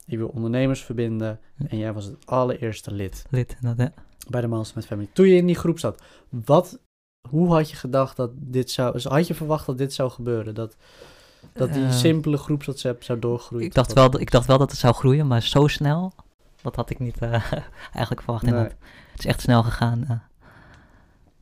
Ik 0.06 0.18
wil 0.18 0.28
ondernemers 0.28 0.82
verbinden. 0.82 1.40
En 1.68 1.78
jij 1.78 1.92
was 1.92 2.04
het 2.04 2.26
allereerste 2.26 2.92
lid 2.92 3.25
Lid, 3.30 3.56
inderdaad, 3.61 3.92
ja. 3.96 4.02
Bij 4.28 4.40
de 4.40 4.46
Mastermind 4.46 4.86
Family. 4.86 5.08
Toen 5.12 5.26
je 5.28 5.36
in 5.36 5.46
die 5.46 5.56
groep 5.56 5.78
zat, 5.78 6.02
wat, 6.28 6.78
hoe 7.28 7.52
had 7.52 7.70
je 7.70 7.76
gedacht 7.76 8.16
dat 8.16 8.30
dit 8.34 8.70
zou... 8.70 8.92
dus 8.92 9.04
Had 9.04 9.26
je 9.26 9.34
verwacht 9.34 9.66
dat 9.66 9.78
dit 9.78 9.92
zou 9.92 10.10
gebeuren? 10.10 10.54
Dat, 10.54 10.76
dat 11.52 11.72
die 11.72 11.84
Eh, 11.84 11.92
simpele 11.92 12.36
groepswhatsapp 12.36 13.02
zou 13.02 13.18
doorgroeien? 13.18 13.66
Ik 13.66 13.74
dacht, 13.74 13.92
wel, 13.92 14.20
ik 14.20 14.30
dacht 14.30 14.46
wel 14.46 14.58
dat 14.58 14.70
het 14.70 14.80
zou 14.80 14.94
groeien, 14.94 15.26
maar 15.26 15.42
zo 15.42 15.66
snel, 15.66 16.12
dat 16.62 16.76
had 16.76 16.90
ik 16.90 16.98
niet 16.98 17.18
eh, 17.18 17.30
eigenlijk 17.92 18.22
verwacht. 18.22 18.42
Nee. 18.44 18.54
Het 18.54 19.18
is 19.18 19.26
echt 19.26 19.40
snel 19.40 19.62
gegaan, 19.62 20.24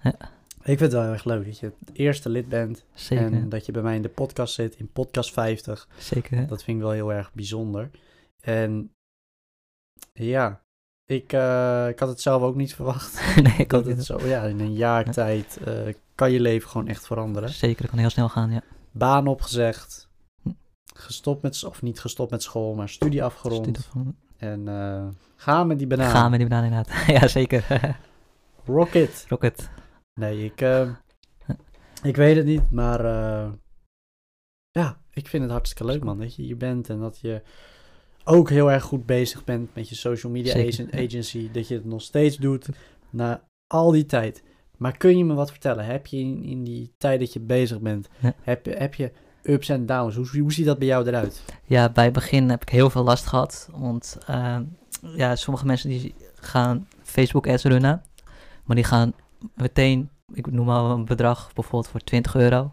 eh, 0.02 0.12
Ik 0.62 0.78
vind 0.78 0.80
het 0.80 0.92
wel 0.92 1.02
heel 1.02 1.12
erg 1.12 1.25
leuk 1.25 1.44
dat 1.44 1.58
je 1.58 1.66
het 1.66 1.96
eerste 1.96 2.28
lid 2.28 2.49
bent. 2.49 2.84
zeker. 2.94 3.32
En 3.32 3.49
dat 3.49 3.66
je 3.66 3.72
bij 3.72 3.82
mij 3.82 3.94
in 3.96 4.02
de 4.02 4.08
podcast 4.08 4.54
zit, 4.54 4.76
in 4.76 4.92
podcast 4.92 5.32
50. 5.32 5.88
zeker, 5.99 6.37
hè. 6.37 6.46
Dat 6.46 6.62
vind 6.62 6.76
ik 6.76 6.82
wel 6.82 6.92
heel 6.92 7.12
erg 7.12 7.32
bijzonder. 7.32 7.90
En 8.40 8.92
ja, 10.12 10.60
ik, 11.11 11.33
eh, 11.33 11.88
ik 11.88 11.99
had 11.99 12.09
het 12.09 12.21
zelf 12.21 12.43
ook 12.43 12.55
niet 12.55 12.75
verwacht. 12.75 13.23
nee, 13.43 13.57
ik 13.57 13.73
ook 13.73 13.87
het 13.87 14.05
zo, 14.05 14.26
ja, 14.26 14.43
in 14.43 14.61
een 14.61 14.75
jaar 14.75 15.07
Ja. 15.07 15.12
tijd 15.12 15.59
eh, 15.64 15.95
kan 16.14 16.33
je 16.33 16.40
leven 16.40 16.69
gewoon 16.71 16.88
echt 16.88 17.07
veranderen. 17.07 17.49
Zeker, 17.49 17.81
dat 17.81 17.90
kan 17.90 17.99
heel 17.99 18.11
snel 18.11 18.29
gaan, 18.29 18.50
ja. 18.50 18.62
Baan 18.90 19.26
opgezegd, 19.26 20.09
Hm. 20.43 20.49
gestopt 20.95 21.43
met, 21.43 21.64
of 21.64 21.83
niet 21.83 22.00
gestopt 22.00 22.31
met 22.31 22.43
school, 22.43 22.75
maar 22.75 22.88
studie 22.88 23.23
afgerond. 23.25 23.79
Studie 23.79 24.14
En 24.37 24.69
eh 24.69 25.07
ga 25.37 25.64
met 25.64 25.79
die 25.79 25.87
banaan. 25.87 26.11
Gaan 26.11 26.31
met 26.31 26.40
die 26.40 26.49
banaan 26.49 26.64
inderdaad. 26.64 27.07
ja, 27.21 27.29
zeker. 27.29 27.64
Rocket. 28.64 29.25
Rocket. 29.29 29.71
Nee, 30.21 30.45
ik, 30.45 30.61
eh, 30.61 30.90
ik 32.02 32.17
weet 32.17 32.37
het 32.37 32.47
niet, 32.47 32.71
maar 32.71 33.05
ja, 34.71 35.00
ik 35.11 35.29
vind 35.29 35.43
het 35.43 35.52
hartstikke 35.52 35.85
leuk, 35.93 36.05
man, 36.05 36.19
dat 36.19 36.35
je 36.35 36.43
hier 36.43 36.57
bent 36.57 36.88
en 36.90 36.99
dat 37.00 37.19
je 37.21 37.43
ook 38.25 38.50
heel 38.50 38.71
erg 38.73 38.83
goed 38.83 39.07
bezig 39.07 39.45
bent 39.45 39.75
met 39.75 39.89
je 39.89 39.95
social 39.95 40.33
media 40.33 40.53
Zeker, 40.53 41.05
agency. 41.05 41.50
Dat 41.53 41.69
je 41.69 41.75
het 41.75 41.85
nog 41.85 42.03
steeds 42.03 42.37
doet 42.37 42.69
na 43.11 43.43
al 43.67 43.91
die 43.91 44.07
tijd. 44.07 44.43
Maar 44.77 44.97
kun 44.97 45.19
je 45.19 45.25
me 45.25 45.35
wat 45.35 45.50
vertellen? 45.50 45.85
Heb 45.85 46.07
je 46.07 46.19
in, 46.19 46.45
in 46.45 46.65
die 46.65 46.93
tijd 46.99 47.21
dat 47.21 47.33
je 47.33 47.41
bezig 47.41 47.81
bent, 47.81 48.09
Ja. 48.19 48.35
heb, 48.43 48.67
je, 48.67 48.73
heb 48.73 48.95
je 48.95 49.12
ups 49.43 49.69
en 49.69 49.87
downs? 49.87 50.15
Hoe, 50.17 50.39
hoe 50.41 50.53
ziet 50.53 50.67
dat 50.67 50.79
bij 50.79 50.89
jou 50.89 51.07
eruit? 51.07 51.43
Ja, 51.65 51.89
bij 51.89 52.05
het 52.05 52.12
begin 52.12 52.50
heb 52.50 52.62
ik 52.62 52.69
heel 52.69 52.91
veel 52.91 53.03
last 53.03 53.27
gehad. 53.27 53.69
Want 53.73 54.19
eh, 54.27 54.57
ja, 55.00 55.37
sommige 55.37 55.67
mensen 55.67 55.89
die 55.89 56.15
gaan 56.35 56.89
Facebook 57.03 57.49
ads 57.49 57.65
runnen. 57.65 58.03
Maar 58.65 58.77
die 58.77 58.85
gaan 58.85 59.12
meteen, 59.55 60.11
ik 60.33 60.50
noem 60.50 60.67
maar 60.67 60.85
een 60.85 61.05
bedrag, 61.05 61.50
bijvoorbeeld 61.55 61.89
voor 61.89 62.00
20 62.00 62.35
euro. 62.35 62.73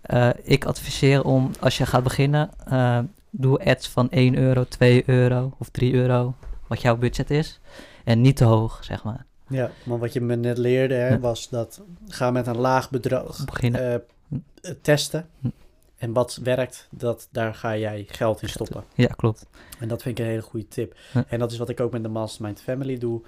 Eh, 0.00 0.30
ik 0.42 0.64
adviseer 0.64 1.24
om, 1.24 1.50
als 1.60 1.78
je 1.78 1.86
gaat 1.86 2.02
beginnen, 2.02 2.50
eh, 2.66 2.98
doe 3.30 3.64
ads 3.64 3.88
van 3.88 4.10
1 4.10 4.36
euro, 4.36 4.64
2 4.64 5.02
euro 5.06 5.52
of 5.58 5.68
3 5.68 5.94
euro. 5.94 6.34
Wat 6.66 6.80
jouw 6.82 6.96
budget 6.96 7.30
is. 7.30 7.60
En 8.04 8.20
niet 8.20 8.36
te 8.36 8.44
hoog, 8.44 8.84
zeg 8.84 9.04
maar. 9.04 9.26
Ja, 9.48 9.70
maar 9.84 9.98
wat 9.98 10.12
je 10.12 10.20
me 10.20 10.36
net 10.36 10.58
leerde 10.58 10.94
hè, 10.94 11.08
Ja. 11.08 11.18
was 11.18 11.48
dat 11.48 11.82
ga 12.08 12.30
met 12.30 12.46
een 12.46 12.56
laag 12.58 12.90
bedrag 12.90 13.44
Beginnen. 13.44 13.80
eh, 13.80 13.94
eh, 13.94 14.74
testen. 14.82 15.28
Hm. 15.40 15.48
En 15.96 16.12
wat 16.12 16.38
werkt, 16.42 16.88
dat, 16.90 17.28
daar 17.32 17.54
ga 17.54 17.76
jij 17.76 18.04
geld 18.08 18.42
in 18.42 18.48
stoppen. 18.48 18.84
Ja, 18.94 19.06
klopt. 19.06 19.46
En 19.78 19.88
dat 19.88 20.02
vind 20.02 20.18
ik 20.18 20.24
een 20.24 20.30
hele 20.30 20.42
goede 20.42 20.68
tip. 20.68 20.96
En 21.28 21.38
dat 21.38 21.52
is 21.52 21.58
wat 21.58 21.68
ik 21.68 21.80
ook 21.80 21.92
met 21.92 22.02
de 22.02 22.08
Mastermind 22.08 22.60
Family 22.60 22.98
doe. 22.98 23.22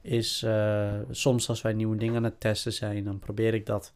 Is 0.00 0.42
eh, 0.42 0.88
soms 1.10 1.48
als 1.48 1.62
wij 1.62 1.72
nieuwe 1.72 1.96
dingen 1.96 2.16
aan 2.16 2.24
het 2.24 2.40
testen 2.40 2.72
zijn, 2.72 3.04
dan 3.04 3.18
probeer 3.18 3.54
ik 3.54 3.66
dat 3.66 3.92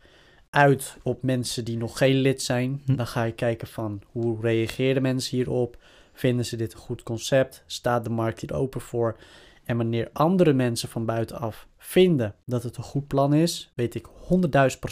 uit 0.52 0.97
op 1.02 1.23
mensen 1.23 1.64
die 1.64 1.76
nog 1.76 1.99
geen 1.99 2.14
lid 2.16 2.42
zijn. 2.42 2.82
Hm. 2.85 2.94
Dan 2.97 3.06
ga 3.06 3.25
ik 3.25 3.37
kijken 3.37 3.68
van 3.68 4.02
hoe 4.11 4.40
reageren 4.40 5.02
mensen 5.02 5.37
hierop? 5.37 5.76
Vinden 6.12 6.44
ze 6.44 6.56
dit 6.56 6.73
een 6.73 6.78
goed 6.78 7.02
concept? 7.02 7.62
Staat 7.66 8.04
de 8.04 8.11
markt 8.11 8.40
hier 8.40 8.54
open 8.54 8.80
voor? 8.80 9.16
En 9.64 9.76
wanneer 9.76 10.09
andere 10.12 10.52
mensen 10.52 10.88
van 10.88 11.04
buitenaf 11.04 11.66
vinden 11.78 12.35
dat 12.44 12.62
het 12.62 12.76
een 12.76 12.82
goed 12.82 13.06
plan 13.06 13.35
is, 13.35 13.73
weet 13.75 13.94
ik 13.94 14.09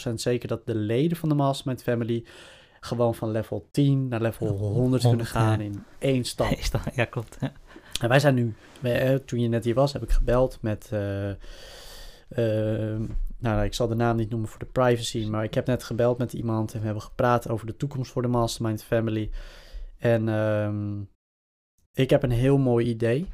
100.000% 0.09 0.13
zeker 0.15 0.49
dat 0.49 0.67
de 0.67 0.75
leden 0.75 1.17
van 1.17 1.29
de 1.29 1.35
Mastermind 1.35 1.83
Family 1.83 2.25
gewoon 2.81 3.15
van 3.15 3.31
level 3.31 3.69
10 3.71 4.09
naar 4.09 4.21
level 4.21 4.47
100 4.47 5.03
kunnen 5.03 5.03
100, 5.03 5.29
gaan 5.29 5.61
in 5.61 5.85
één 5.99 6.25
stap. 6.25 6.59
Ja, 6.95 7.05
klopt. 7.05 7.37
Ja. 7.41 7.53
En 8.01 8.09
wij 8.09 8.21
zijn 8.21 8.35
nu, 8.35 8.55
wij, 8.81 9.01
eh, 9.13 9.15
toen 9.15 9.41
je 9.41 9.49
net 9.49 9.65
hier 9.65 9.75
was, 9.75 9.93
heb 9.93 10.03
ik 10.03 10.11
gebeld 10.11 10.59
met. 10.61 10.89
eh, 10.93 11.31
eh, 12.29 13.01
nou, 13.41 13.65
ik 13.65 13.75
zal 13.75 13.89
de 13.89 13.95
naam 13.95 14.17
niet 14.17 14.31
noemen 14.31 14.49
voor 14.49 14.59
de 14.59 14.67
privacy, 14.67 15.27
maar 15.27 15.45
ik 15.45 15.55
heb 15.55 15.67
net 15.67 15.83
gebeld 15.83 16.19
met 16.19 16.33
iemand 16.33 16.73
en 16.73 16.79
we 16.79 16.85
hebben 16.85 17.03
gepraat 17.03 17.49
over 17.49 17.67
de 17.67 17.77
toekomst 17.77 18.13
voor 18.13 18.23
de 18.23 18.29
Mastermind 18.29 18.83
Family. 18.85 19.31
En 19.99 20.29
ehm, 20.29 21.01
ik 21.93 22.11
heb 22.11 22.23
een 22.23 22.31
heel 22.31 22.59
mooi 22.59 22.87
idee. 22.87 23.27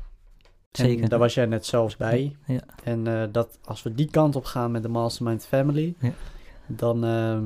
Zeker. 0.72 1.02
En 1.02 1.08
daar 1.08 1.18
was 1.18 1.34
jij 1.34 1.46
net 1.46 1.66
zelfs 1.66 1.96
bij. 1.96 2.36
Ja. 2.46 2.60
En 2.84 3.06
eh, 3.06 3.22
dat 3.32 3.58
als 3.64 3.82
we 3.82 3.94
die 3.94 4.10
kant 4.10 4.36
op 4.36 4.44
gaan 4.44 4.70
met 4.70 4.82
de 4.82 4.88
Mastermind 4.88 5.46
Family, 5.46 5.94
Ja. 6.00 6.12
dan, 6.66 7.04
ehm, 7.04 7.44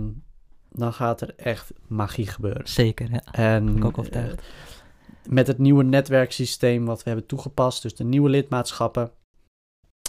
dan 0.70 0.92
gaat 0.92 1.20
er 1.20 1.32
echt 1.36 1.72
magie 1.86 2.26
gebeuren. 2.26 2.68
Zeker, 2.68 3.10
ja. 3.10 3.22
En 3.32 3.64
Ben 3.64 3.76
ik 3.76 3.84
ook 3.84 3.98
overtuigd. 3.98 4.40
eh, 4.40 4.46
met 5.28 5.46
het 5.46 5.58
nieuwe 5.58 5.84
netwerksysteem 5.84 6.84
wat 6.84 7.02
we 7.02 7.08
hebben 7.10 7.26
toegepast, 7.28 7.82
dus 7.82 7.94
de 7.94 8.04
nieuwe 8.04 8.28
lidmaatschappen 8.28 9.10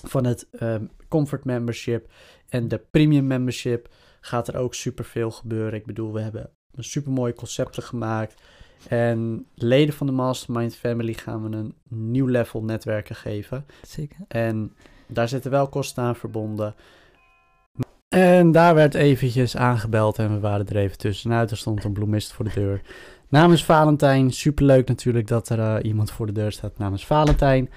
van 0.03 0.25
het 0.25 0.48
ehm, 0.51 0.86
Comfort 1.08 1.46
Membership 1.46 2.12
en 2.50 2.67
de 2.67 2.81
Premium 2.91 3.27
Membership, 3.27 3.88
gaat 4.22 4.48
er 4.48 4.58
ook 4.58 4.74
superveel 4.74 5.31
gebeuren. 5.31 5.74
Ik 5.74 5.86
bedoel, 5.86 6.13
we 6.13 6.22
hebben 6.22 6.50
een 6.75 6.84
supermooie 6.84 7.34
concepten 7.34 7.84
gemaakt. 7.84 8.41
En 8.88 9.46
leden 9.55 9.93
van 9.93 10.08
de 10.08 10.13
Mastermind 10.13 10.75
Family 10.75 11.13
gaan 11.13 11.50
we 11.50 11.58
een 11.58 11.74
nieuw 11.88 12.27
level 12.27 12.63
netwerken 12.63 13.15
geven. 13.15 13.65
Zeker. 13.81 14.17
En 14.27 14.75
daar 15.08 15.27
zitten 15.27 15.51
wel 15.51 15.67
kosten 15.67 16.03
aan 16.03 16.15
verbonden. 16.15 16.75
En 18.10 18.51
daar 18.51 18.75
werd 18.75 18.93
eventjes 18.93 19.58
aangebeld 19.58 20.17
en 20.17 20.34
we 20.34 20.39
waren 20.39 20.67
er 20.67 20.75
even 20.75 20.98
tussenuit. 20.98 21.51
Er 21.51 21.58
stond 21.58 21.84
een 21.84 21.93
bloemist 21.93 22.34
voor 22.34 22.46
de 22.46 22.51
deur. 22.53 22.81
Namens 23.29 23.65
Valentijn, 23.65 24.31
superleuk 24.31 24.88
natuurlijk 24.88 25.27
dat 25.27 25.50
er 25.50 25.60
eh, 25.60 25.75
iemand 25.84 26.12
voor 26.12 26.25
de 26.25 26.31
deur 26.31 26.51
staat 26.51 26.77
namens 26.77 27.05
Valentijn. 27.05 27.70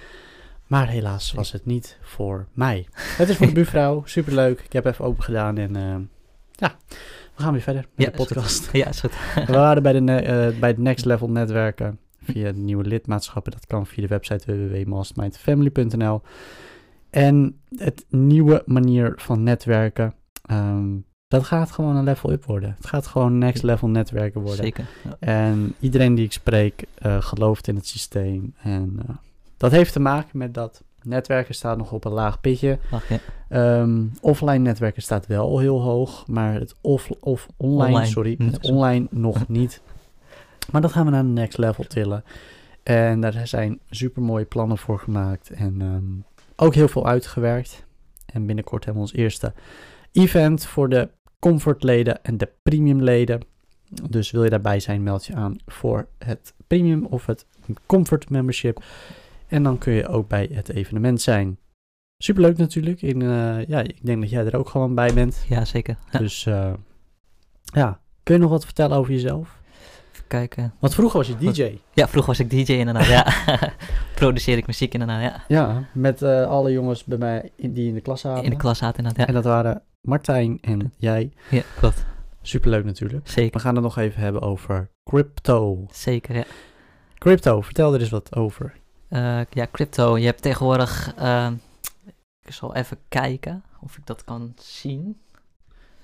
Maar 0.67 0.89
helaas 0.89 1.33
was 1.33 1.53
het 1.53 1.67
niet 1.67 1.99
voor 2.03 2.47
mij. 2.53 2.87
Het 2.93 3.29
is 3.29 3.37
voor 3.37 3.47
de 3.53 3.53
buurvrouw, 3.53 4.03
superleuk. 4.05 4.61
Ik 4.61 4.73
heb 4.73 4.85
even 4.85 5.05
open 5.05 5.23
gedaan 5.23 5.59
en 5.59 5.77
eh, 5.77 5.97
ja, 6.53 6.77
we 7.35 7.43
gaan 7.43 7.53
weer 7.53 7.63
verder 7.63 7.87
met 7.95 8.07
Ja, 8.07 8.13
de 8.13 8.19
is 8.19 8.27
podcast. 8.27 8.69
Ja, 8.73 8.89
is 8.89 9.01
goed. 9.01 9.13
We 9.47 9.53
waren 9.53 9.83
bij, 9.83 9.93
de, 9.93 10.13
eh, 10.13 10.59
bij 10.59 10.69
het 10.69 10.79
Next 10.79 11.05
Level 11.05 11.31
netwerken 11.31 11.99
via 12.23 12.53
de 12.53 12.59
nieuwe 12.59 12.85
lidmaatschappen. 12.85 13.53
Dat 13.53 13.67
kan 13.67 13.87
via 13.87 14.03
de 14.03 14.09
website 14.09 14.69
www.mastermindfamily.nl. 14.69 16.23
En 17.11 17.61
het 17.77 18.05
nieuwe 18.09 18.63
manier 18.67 19.13
van 19.17 19.43
netwerken, 19.43 20.15
ehm, 20.45 20.97
dat 21.29 21.45
gaat 21.45 21.71
gewoon 21.71 21.97
een 21.97 22.05
level 22.05 22.33
up 22.33 22.45
worden. 22.45 22.75
Het 22.77 22.87
gaat 22.87 23.07
gewoon 23.07 23.39
next 23.39 23.63
level 23.63 23.89
netwerken 23.89 24.41
worden. 24.41 24.65
Zeker. 24.65 24.87
Ja. 25.05 25.17
En 25.19 25.75
iedereen 25.81 26.15
die 26.15 26.25
ik 26.25 26.33
spreek 26.33 26.85
eh, 26.95 27.23
gelooft 27.23 27.69
in 27.69 27.75
het 27.77 27.87
systeem. 27.87 28.55
En 28.63 29.01
dat 29.57 29.71
heeft 29.71 29.93
te 29.93 30.01
maken 30.01 30.39
met 30.39 30.55
dat 30.55 30.83
netwerken 31.03 31.55
staat 31.55 31.77
nog 31.79 31.93
op 31.93 32.05
een 32.05 32.13
laag 32.13 32.41
pitje. 32.41 32.79
Ja. 32.91 33.19
Ehm, 33.49 34.05
offline 34.21 34.59
netwerken 34.59 35.03
staat 35.03 35.27
wel 35.27 35.59
heel 35.59 35.81
hoog, 35.83 36.27
maar 36.27 36.55
het 36.55 36.75
off, 36.81 37.11
of 37.21 37.49
online, 37.57 37.93
Online. 37.93 38.07
sorry, 38.07 38.37
het 38.39 38.71
online 38.71 39.07
nog 39.11 39.49
niet. 39.59 39.83
Maar 40.71 40.81
dat 40.81 40.93
gaan 40.93 41.05
we 41.05 41.11
naar 41.11 41.23
de 41.23 41.29
next 41.29 41.59
level 41.59 41.85
tillen. 41.85 42.25
En 42.83 43.21
daar 43.21 43.47
zijn 43.47 43.81
super 43.91 44.23
mooie 44.23 44.45
plannen 44.45 44.79
voor 44.79 44.99
gemaakt 44.99 45.51
en 45.51 45.81
ehm, 45.81 46.39
ook 46.57 46.75
heel 46.75 46.89
veel 46.89 47.07
uitgewerkt. 47.07 47.85
En 48.27 48.47
binnenkort 48.47 48.85
hebben 48.85 49.03
we 49.03 49.09
ons 49.09 49.19
eerste 49.19 49.53
event 50.13 50.67
voor 50.67 50.89
de 50.89 51.09
comfortleden 51.39 52.23
en 52.23 52.37
de 52.39 52.51
premium 52.63 53.03
leden. 53.03 53.41
Dus 54.11 54.31
wil 54.31 54.45
je 54.45 54.51
daarbij 54.51 54.81
zijn, 54.81 55.03
meld 55.03 55.27
je 55.27 55.35
aan 55.35 55.57
voor 55.67 56.07
het 56.19 56.55
premium 56.67 57.05
of 57.05 57.27
het 57.27 57.47
comfort 57.87 58.31
membership. 58.31 58.83
En 59.55 59.63
dan 59.63 59.79
kun 59.79 59.93
je 59.93 60.09
ook 60.09 60.29
bij 60.29 60.51
het 60.53 60.69
evenement 60.71 61.21
zijn. 61.21 61.59
Superleuk 62.23 62.57
natuurlijk. 62.57 63.03
En, 63.03 63.23
eh, 63.23 63.67
ja, 63.67 63.81
ik 63.81 64.07
denk 64.07 64.21
dat 64.21 64.31
jij 64.31 64.45
er 64.45 64.57
ook 64.57 64.69
gewoon 64.69 64.95
bij 64.95 65.15
bent. 65.15 65.45
ja, 65.49 65.65
zeker. 65.65 65.97
Ja. 66.11 66.19
Dus 66.19 66.47
eh, 66.47 66.73
ja, 67.63 68.01
kun 68.23 68.35
je 68.35 68.41
nog 68.41 68.51
wat 68.51 68.65
vertellen 68.65 68.97
over 68.97 69.13
jezelf? 69.13 69.59
Even 70.13 70.27
kijken. 70.27 70.75
Want 70.79 70.95
vroeger 70.95 71.19
was 71.19 71.29
je 71.29 71.37
DJ. 71.37 71.79
Ja, 71.93 72.09
vroeger 72.09 72.37
was 72.37 72.41
ik 72.41 72.51
DJ 72.51 72.73
inderdaad, 72.73 73.07
ja. 73.07 73.27
Produceerde 74.15 74.61
ik 74.61 74.67
muziek 74.67 74.93
inderdaad, 74.93 75.23
ja. 75.23 75.45
Ja, 75.49 75.89
met 75.93 76.23
eh, 76.23 76.47
alle 76.47 76.73
jongens 76.73 77.05
bij 77.05 77.19
mij 77.19 77.51
in, 77.57 77.73
die 77.73 77.89
in 77.89 77.95
de 77.95 78.01
klas 78.01 78.21
zaten. 78.21 78.45
In 78.45 78.51
de 78.51 78.57
klas 78.57 78.79
zaten 78.79 78.99
inderdaad, 78.99 79.27
En 79.27 79.35
ja. 79.35 79.41
dat 79.41 79.53
waren 79.53 79.83
Martijn 80.01 80.59
en 80.61 80.93
jij. 80.97 81.33
Ja, 81.51 81.63
klopt. 81.79 82.07
Superleuk 82.43 82.85
natuurlijk. 82.85 83.27
We 83.27 83.33
Zeker. 83.33 83.61
gaan 83.61 83.75
het 83.75 83.85
nog 83.85 83.99
even 83.99 84.21
hebben 84.21 84.43
over 84.43 84.91
crypto. 85.05 85.87
Zeker, 85.91 86.37
ja. 86.37 86.45
Crypto, 87.19 87.61
vertel 87.61 87.95
er 87.95 88.01
eens 88.01 88.11
wat 88.11 88.37
over. 88.37 88.83
Eh, 89.15 89.41
ja, 89.51 89.67
crypto. 89.73 90.19
Je 90.19 90.25
hebt 90.27 90.43
tegenwoordig... 90.43 91.15
eh, 91.17 91.51
ik 92.43 92.53
zal 92.53 92.75
even 92.75 92.99
kijken 93.09 93.63
of 93.81 93.97
ik 93.97 94.07
dat 94.07 94.25
kan 94.25 94.53
zien. 94.57 95.21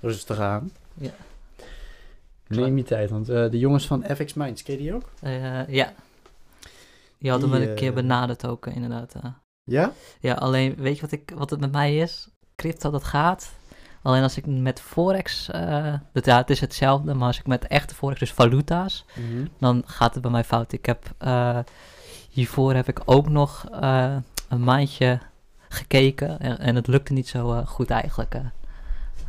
Rustig 0.00 0.38
aan. 0.38 0.71
Ja. 0.95 1.11
Neem 2.47 2.76
je 2.76 2.83
tijd, 2.83 3.11
want 3.11 3.29
eh, 3.29 3.50
de 3.50 3.59
jongens 3.59 3.87
van 3.87 4.05
FX 4.14 4.35
Minds, 4.35 4.62
ken 4.62 4.75
je 4.75 4.81
die 4.81 4.95
ook? 4.95 5.11
Ja. 5.69 5.93
Die 7.19 7.31
hadden 7.31 7.50
Die, 7.50 7.59
me 7.59 7.69
een 7.69 7.75
keer 7.75 7.93
benaderd 7.93 8.47
ook, 8.47 8.67
inderdaad. 8.67 9.14
Ja? 9.64 9.93
Ja, 10.21 10.35
alleen 10.35 10.75
weet 10.75 10.95
je 10.95 11.00
wat, 11.00 11.12
ik, 11.12 11.33
wat 11.35 11.50
het 11.50 11.61
met 11.61 11.73
mij 11.73 11.97
is? 11.97 12.29
Crypto, 12.57 12.90
dat 12.90 13.05
gaat. 13.05 13.52
Alleen 14.02 14.23
als 14.23 14.37
ik 14.37 14.47
met 14.47 14.81
Forex, 14.81 15.50
eh, 15.50 15.95
dat, 16.12 16.25
ja, 16.25 16.37
het 16.37 16.50
is 16.50 16.61
hetzelfde, 16.61 17.14
maar 17.14 17.26
als 17.26 17.38
ik 17.38 17.47
met 17.47 17.67
echte 17.67 17.95
Forex, 17.95 18.21
dus 18.21 18.33
valuta's, 18.33 19.05
dan 19.59 19.83
gaat 19.87 20.12
het 20.12 20.23
bij 20.23 20.31
mij 20.31 20.45
fout. 20.45 20.73
Ik 20.73 20.87
heb, 20.87 21.14
hiervoor 22.30 22.75
heb 22.75 22.88
ik 22.88 23.00
ook 23.04 23.28
nog 23.28 23.68
eh, 23.70 24.16
een 24.49 24.64
maandje 24.64 25.20
gekeken 25.68 26.40
en, 26.40 26.58
en 26.58 26.75
het 26.75 26.87
lukte 26.87 27.12
niet 27.12 27.28
zo 27.28 27.52
eh, 27.52 27.66
goed 27.66 27.90
eigenlijk. 27.90 28.34
eh. 28.34 28.44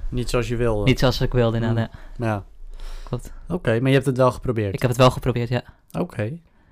Niet 0.10 0.30
zoals 0.30 0.48
je 0.48 0.56
wilde. 0.56 0.84
Niet 0.86 1.00
zoals 1.00 1.22
ik 1.22 1.32
wilde, 1.32 1.58
inderdaad. 1.58 1.92
Mm. 2.18 2.26
Ja. 2.26 2.44
Klopt. 3.04 3.34
Oké, 3.48 3.80
maar 3.80 3.88
je 3.90 3.96
hebt 3.96 4.06
het 4.06 4.18
wel 4.18 4.32
geprobeerd. 4.32 4.74
Ik 4.74 4.80
heb 4.82 4.90
het 4.90 5.00
wel 5.00 5.12
geprobeerd, 5.12 5.50
ja. 5.50 5.64
Oké. 5.92 6.22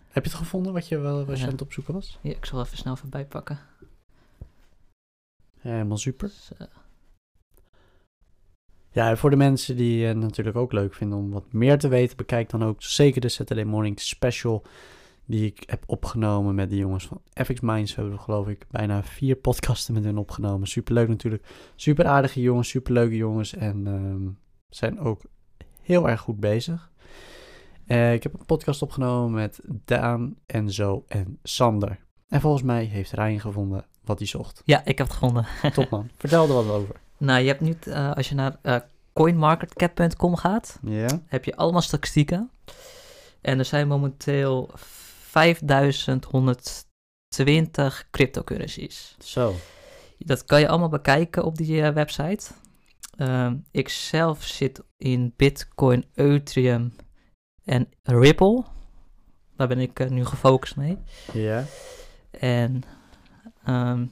Heb 0.09 0.23
je 0.23 0.29
het 0.29 0.39
gevonden 0.39 0.73
wat 0.73 0.87
je 0.87 0.97
wel 0.97 1.25
was 1.25 1.33
je 1.35 1.39
Ja. 1.39 1.45
aan 1.45 1.51
het 1.51 1.61
opzoeken 1.61 1.93
was? 1.93 2.17
ja. 2.21 2.31
Ik 2.31 2.45
zal 2.45 2.61
even 2.61 2.77
snel 2.77 2.93
even 2.93 3.09
bijpakken. 3.09 3.59
Helemaal 5.59 5.97
super. 5.97 6.31
Ja, 8.91 9.15
voor 9.15 9.29
de 9.29 9.35
mensen 9.35 9.75
die 9.75 10.05
het 10.05 10.17
natuurlijk 10.17 10.57
ook 10.57 10.71
leuk 10.71 10.93
vinden 10.93 11.17
om 11.17 11.31
wat 11.31 11.53
meer 11.53 11.79
te 11.79 11.87
weten, 11.87 12.17
bekijk 12.17 12.49
dan 12.49 12.63
ook 12.63 12.83
zeker 12.83 13.21
de 13.21 13.29
Saturday 13.29 13.65
Morning 13.65 13.99
Special 13.99 14.63
die 15.29 15.45
ik 15.45 15.63
heb 15.65 15.83
opgenomen 15.85 16.55
met 16.55 16.69
de 16.69 16.75
jongens 16.75 17.07
van 17.07 17.21
FX 17.33 17.59
Minds. 17.59 17.95
We 17.95 18.01
hebben 18.01 18.19
geloof 18.19 18.47
ik 18.47 18.65
bijna 18.69 19.03
vier 19.03 19.35
podcasten 19.35 19.93
met 19.93 20.03
hen 20.03 20.17
opgenomen. 20.17 20.67
Superleuk 20.67 21.07
natuurlijk. 21.07 21.47
Super 21.75 22.05
aardige 22.05 22.41
jongens, 22.41 22.69
superleuke 22.69 23.15
jongens 23.15 23.55
en 23.55 23.87
ehm, 23.87 24.29
zijn 24.69 24.99
ook 24.99 25.21
heel 25.81 26.09
erg 26.09 26.21
goed 26.21 26.39
bezig. 26.39 26.91
Eh, 27.85 28.13
ik 28.13 28.23
heb 28.23 28.33
een 28.33 28.45
podcast 28.45 28.81
opgenomen 28.81 29.31
met 29.31 29.59
Daan, 29.85 30.35
Enzo 30.45 31.03
en 31.07 31.39
Sander. 31.43 31.99
En 32.27 32.41
volgens 32.41 32.63
mij 32.63 32.83
heeft 32.83 33.11
Ryan 33.11 33.39
gevonden 33.39 33.85
wat 34.03 34.17
hij 34.17 34.27
zocht. 34.27 34.61
Ja, 34.65 34.85
ik 34.85 34.97
heb 34.97 35.07
het 35.07 35.15
gevonden. 35.15 35.45
Top 35.73 35.89
man. 35.89 36.09
Vertel 36.17 36.47
er 36.47 36.53
wat 36.53 36.69
over. 36.69 36.95
Nou, 37.17 37.41
je 37.41 37.47
hebt 37.47 37.61
nu, 37.61 37.77
eh, 37.83 38.11
als 38.11 38.29
je 38.29 38.35
naar 38.35 38.57
eh, 38.61 38.75
coinmarketcap.com 39.13 40.35
gaat, 40.35 40.79
heb 41.25 41.45
je 41.45 41.55
allemaal 41.55 41.81
statistieken. 41.81 42.49
En 43.41 43.59
er 43.59 43.65
zijn 43.65 43.87
momenteel 43.87 44.69
5120 45.29 48.07
cryptocurrencies. 48.11 49.15
Zo. 49.19 49.55
Dat 50.17 50.45
kan 50.45 50.59
je 50.59 50.67
allemaal 50.67 50.89
bekijken 50.89 51.43
op 51.43 51.57
die 51.57 51.81
eh, 51.81 51.93
website. 51.93 52.51
Ehm, 53.17 53.57
ik 53.71 53.89
zelf 53.89 54.43
zit 54.43 54.83
in 54.97 55.33
Bitcoin, 55.35 56.05
Ethereum 56.13 56.95
en 57.63 57.89
Ripple. 58.03 58.63
Daar 59.55 59.67
ben 59.67 59.79
ik 59.79 59.99
eh, 59.99 60.09
nu 60.09 60.25
gefocust 60.25 60.75
mee. 60.75 60.97
Ja? 61.33 61.65
En 62.31 62.83
ehm, 63.63 64.05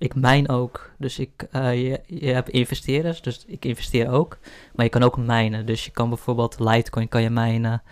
ik 0.00 0.14
mijn 0.14 0.48
ook. 0.48 0.90
Dus 0.98 1.18
ik, 1.18 1.46
eh, 1.50 1.88
je, 1.88 2.00
je 2.06 2.32
hebt 2.32 2.48
investeerders, 2.48 3.22
dus 3.22 3.44
ik 3.46 3.64
investeer 3.64 4.10
ook. 4.10 4.38
Maar 4.74 4.84
je 4.84 4.90
kan 4.90 5.02
ook 5.02 5.16
mijnen. 5.16 5.66
Dus 5.66 5.84
je 5.84 5.90
kan 5.90 6.08
bijvoorbeeld 6.08 6.58
Litecoin 6.58 7.08
kan 7.08 7.22
je 7.22 7.30
mijnen. 7.30 7.82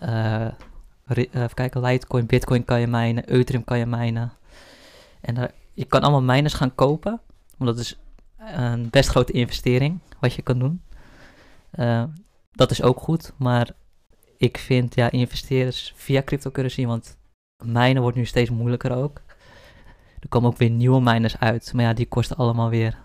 Eh, 0.00 0.46
even 1.06 1.54
kijken, 1.54 1.80
Litecoin, 1.80 2.26
Bitcoin 2.26 2.64
kan 2.64 2.80
je 2.80 2.86
mijnen. 2.86 3.24
Ethereum 3.24 3.64
kan 3.64 3.78
je 3.78 3.86
mijnen. 3.86 4.32
En 5.20 5.34
daar- 5.34 5.52
je 5.72 5.84
kan 5.84 6.00
allemaal 6.02 6.34
miners 6.34 6.54
gaan 6.54 6.74
kopen. 6.74 7.20
Want 7.56 7.76
dat 7.76 7.78
is 7.78 7.98
een 8.54 8.90
best 8.90 9.08
grote 9.08 9.32
investering 9.32 9.98
wat 10.20 10.34
je 10.34 10.42
kan 10.42 10.58
doen. 10.58 10.82
Eh, 11.70 12.04
dat 12.52 12.70
is 12.70 12.82
ook 12.82 13.00
goed, 13.00 13.32
maar 13.36 13.70
ik 14.36 14.58
vind 14.58 14.94
ja, 14.94 15.10
investeerders 15.10 15.92
via 15.96 16.22
cryptocurrency, 16.22 16.86
want 16.86 17.16
mijnen 17.64 18.02
wordt 18.02 18.16
nu 18.16 18.24
steeds 18.24 18.50
moeilijker 18.50 18.96
ook. 18.96 19.22
Er 20.20 20.28
komen 20.28 20.50
ook 20.50 20.56
weer 20.56 20.70
nieuwe 20.70 21.00
miners 21.00 21.38
uit, 21.38 21.72
maar 21.72 21.84
ja, 21.84 21.92
die 21.92 22.06
kosten 22.06 22.36
allemaal 22.36 22.68
weer 22.68 22.98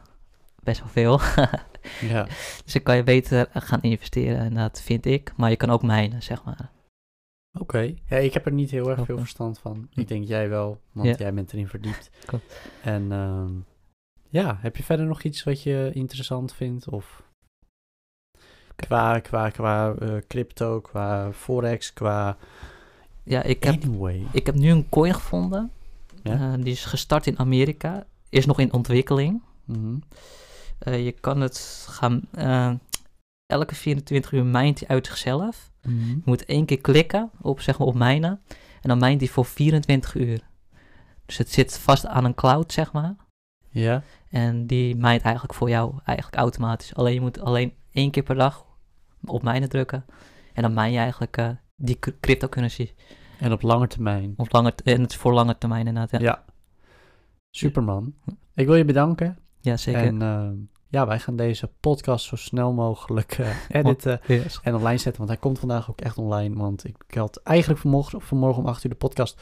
best 0.63 0.79
wel 0.79 0.89
veel. 0.89 1.19
Ja. 2.01 2.23
dus 2.63 2.73
dan 2.73 2.83
kan 2.83 2.95
je 2.95 3.03
beter 3.03 3.47
gaan 3.53 3.81
investeren 3.81 4.39
en 4.39 4.53
dat 4.53 4.81
vind 4.81 5.05
ik. 5.05 5.33
Maar 5.35 5.49
je 5.49 5.55
kan 5.55 5.69
ook 5.69 5.81
mijnen, 5.83 6.23
zeg 6.23 6.43
maar. 6.43 6.69
Oké. 7.59 7.93
Ja, 8.05 8.17
ik 8.17 8.33
heb 8.33 8.45
er 8.45 8.51
niet 8.51 8.71
heel 8.71 8.89
erg 8.89 9.05
veel 9.05 9.17
verstand 9.17 9.59
van. 9.59 9.87
Ik 9.93 10.07
denk 10.07 10.27
jij 10.27 10.49
wel, 10.49 10.79
want 10.91 11.19
jij 11.19 11.33
bent 11.33 11.53
erin 11.53 11.67
verdiept. 11.67 12.09
Klopt. 12.25 12.59
En 12.83 13.11
ehm, 13.11 13.51
ja, 14.29 14.57
heb 14.61 14.75
je 14.75 14.83
verder 14.83 15.05
nog 15.05 15.23
iets 15.23 15.43
wat 15.43 15.63
je 15.63 15.91
interessant 15.93 16.53
vindt? 16.53 16.89
Of 16.89 17.23
qua, 18.75 19.19
qua, 19.19 19.49
qua 19.49 19.93
eh, 19.99 20.15
crypto, 20.27 20.81
qua 20.81 21.33
forex, 21.33 21.93
qua... 21.93 22.37
Ja, 23.23 23.43
ik 23.43 23.63
heb, 23.63 23.83
Anyway. 23.83 24.27
ik 24.31 24.45
heb 24.45 24.55
nu 24.55 24.69
een 24.69 24.89
coin 24.89 25.13
gevonden. 25.13 25.71
Ja? 26.23 26.33
Eh, 26.33 26.63
die 26.63 26.73
is 26.73 26.85
gestart 26.85 27.27
in 27.27 27.39
Amerika. 27.39 28.05
Is 28.29 28.45
nog 28.45 28.59
in 28.59 28.73
ontwikkeling. 28.73 29.41
Mhm. 29.65 29.97
Eh, 30.79 31.05
je 31.05 31.11
kan 31.11 31.41
het 31.41 31.85
gaan... 31.89 32.21
elke 33.45 33.75
24 33.75 34.31
uur 34.31 34.45
mijnt 34.45 34.79
hij 34.79 34.87
uit 34.87 35.07
zichzelf. 35.07 35.68
Mhm. 35.83 36.07
Je 36.09 36.21
moet 36.25 36.45
één 36.45 36.65
keer 36.65 36.81
klikken 36.81 37.29
op, 37.41 37.61
zeg 37.61 37.77
maar, 37.79 37.87
op 37.87 37.95
mijnen. 37.95 38.41
En 38.81 38.89
dan 38.89 38.97
mijnt 38.97 39.21
hij 39.21 39.29
voor 39.29 39.45
24 39.45 40.15
uur. 40.15 40.39
Dus 41.25 41.37
het 41.37 41.49
zit 41.51 41.77
vast 41.79 42.05
aan 42.05 42.25
een 42.25 42.35
cloud, 42.35 42.71
zeg 42.73 42.91
maar. 42.91 43.15
Ja? 43.69 44.03
En 44.29 44.67
die 44.67 44.95
mijnt 44.95 45.21
eigenlijk 45.21 45.53
voor 45.53 45.69
jou 45.69 45.93
eigenlijk 46.03 46.37
automatisch. 46.37 46.95
Alleen 46.95 47.13
je 47.13 47.21
moet 47.21 47.39
alleen 47.39 47.73
één 47.91 48.11
keer 48.11 48.23
per 48.23 48.35
dag 48.35 48.65
op 49.25 49.43
mijnen 49.43 49.69
drukken. 49.69 50.05
En 50.53 50.61
dan 50.61 50.73
mijn 50.73 50.91
je 50.91 50.97
eigenlijk 50.97 51.37
eh, 51.37 51.49
die 51.75 51.99
cr- 51.99 52.09
cryptocurrency. 52.19 52.91
En 53.39 53.51
op 53.51 53.61
lange 53.61 53.87
termijn. 53.87 54.33
Op 54.37 54.51
lange, 54.51 54.73
en 54.83 55.01
het 55.01 55.11
is 55.11 55.17
voor 55.17 55.33
lange 55.33 55.57
termijn 55.57 55.87
inderdaad. 55.87 56.21
Ja, 56.21 56.27
Ja. 56.27 56.45
Superman. 57.49 58.13
Ik 58.53 58.65
wil 58.65 58.75
je 58.75 58.85
bedanken. 58.85 59.37
ja 59.61 59.77
zeker. 59.77 60.01
En 60.03 60.21
ehm, 60.21 60.55
ja, 60.89 61.07
wij 61.07 61.19
gaan 61.19 61.35
deze 61.35 61.69
podcast 61.79 62.25
zo 62.25 62.35
snel 62.35 62.73
mogelijk 62.73 63.31
eh, 63.31 63.49
editen 63.81 64.19
Yes. 64.27 64.59
en 64.63 64.75
online 64.75 64.97
zetten. 64.97 65.17
Want 65.17 65.29
hij 65.29 65.39
komt 65.39 65.59
vandaag 65.59 65.89
ook 65.89 66.01
echt 66.01 66.17
online. 66.17 66.55
Want 66.55 66.85
ik 66.85 66.95
had 67.15 67.41
eigenlijk 67.43 67.79
vanmorgen, 67.79 68.21
vanmorgen 68.21 68.63
om 68.63 68.69
8 68.69 68.83
uur 68.83 68.91
de 68.91 68.97
podcast 68.97 69.41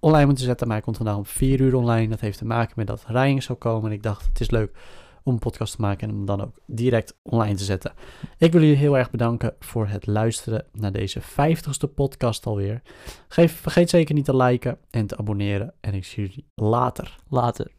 online 0.00 0.26
moeten 0.26 0.44
zetten. 0.44 0.66
Maar 0.66 0.76
hij 0.76 0.84
komt 0.84 0.96
vandaag 0.96 1.16
om 1.16 1.26
4 1.26 1.60
uur 1.60 1.74
online. 1.74 2.08
Dat 2.08 2.20
heeft 2.20 2.38
te 2.38 2.44
maken 2.44 2.72
met 2.76 2.86
dat 2.86 3.04
Ryan 3.06 3.42
zou 3.42 3.58
komen. 3.58 3.90
En 3.90 3.96
ik 3.96 4.02
dacht, 4.02 4.26
het 4.26 4.40
is 4.40 4.50
leuk 4.50 4.76
om 5.22 5.32
een 5.34 5.38
podcast 5.40 5.74
te 5.74 5.80
maken 5.80 6.08
en 6.08 6.14
hem 6.14 6.24
dan 6.26 6.40
ook 6.42 6.58
direct 6.66 7.16
online 7.22 7.54
te 7.54 7.64
zetten. 7.64 7.92
Ik 8.38 8.52
wil 8.52 8.60
jullie 8.60 8.76
heel 8.76 8.98
erg 8.98 9.10
bedanken 9.10 9.54
voor 9.60 9.86
het 9.88 10.06
luisteren 10.06 10.64
naar 10.72 10.92
deze 10.92 11.20
50ste 11.22 11.94
podcast 11.94 12.46
alweer. 12.46 12.82
Geef, 13.28 13.60
vergeet 13.60 13.90
zeker 13.90 14.14
niet 14.14 14.24
te 14.24 14.36
liken 14.36 14.78
en 14.90 15.06
te 15.06 15.16
abonneren. 15.16 15.74
En 15.80 15.94
ik 15.94 16.04
zie 16.04 16.26
jullie 16.26 16.44
later. 16.54 17.16
Later. 17.28 17.70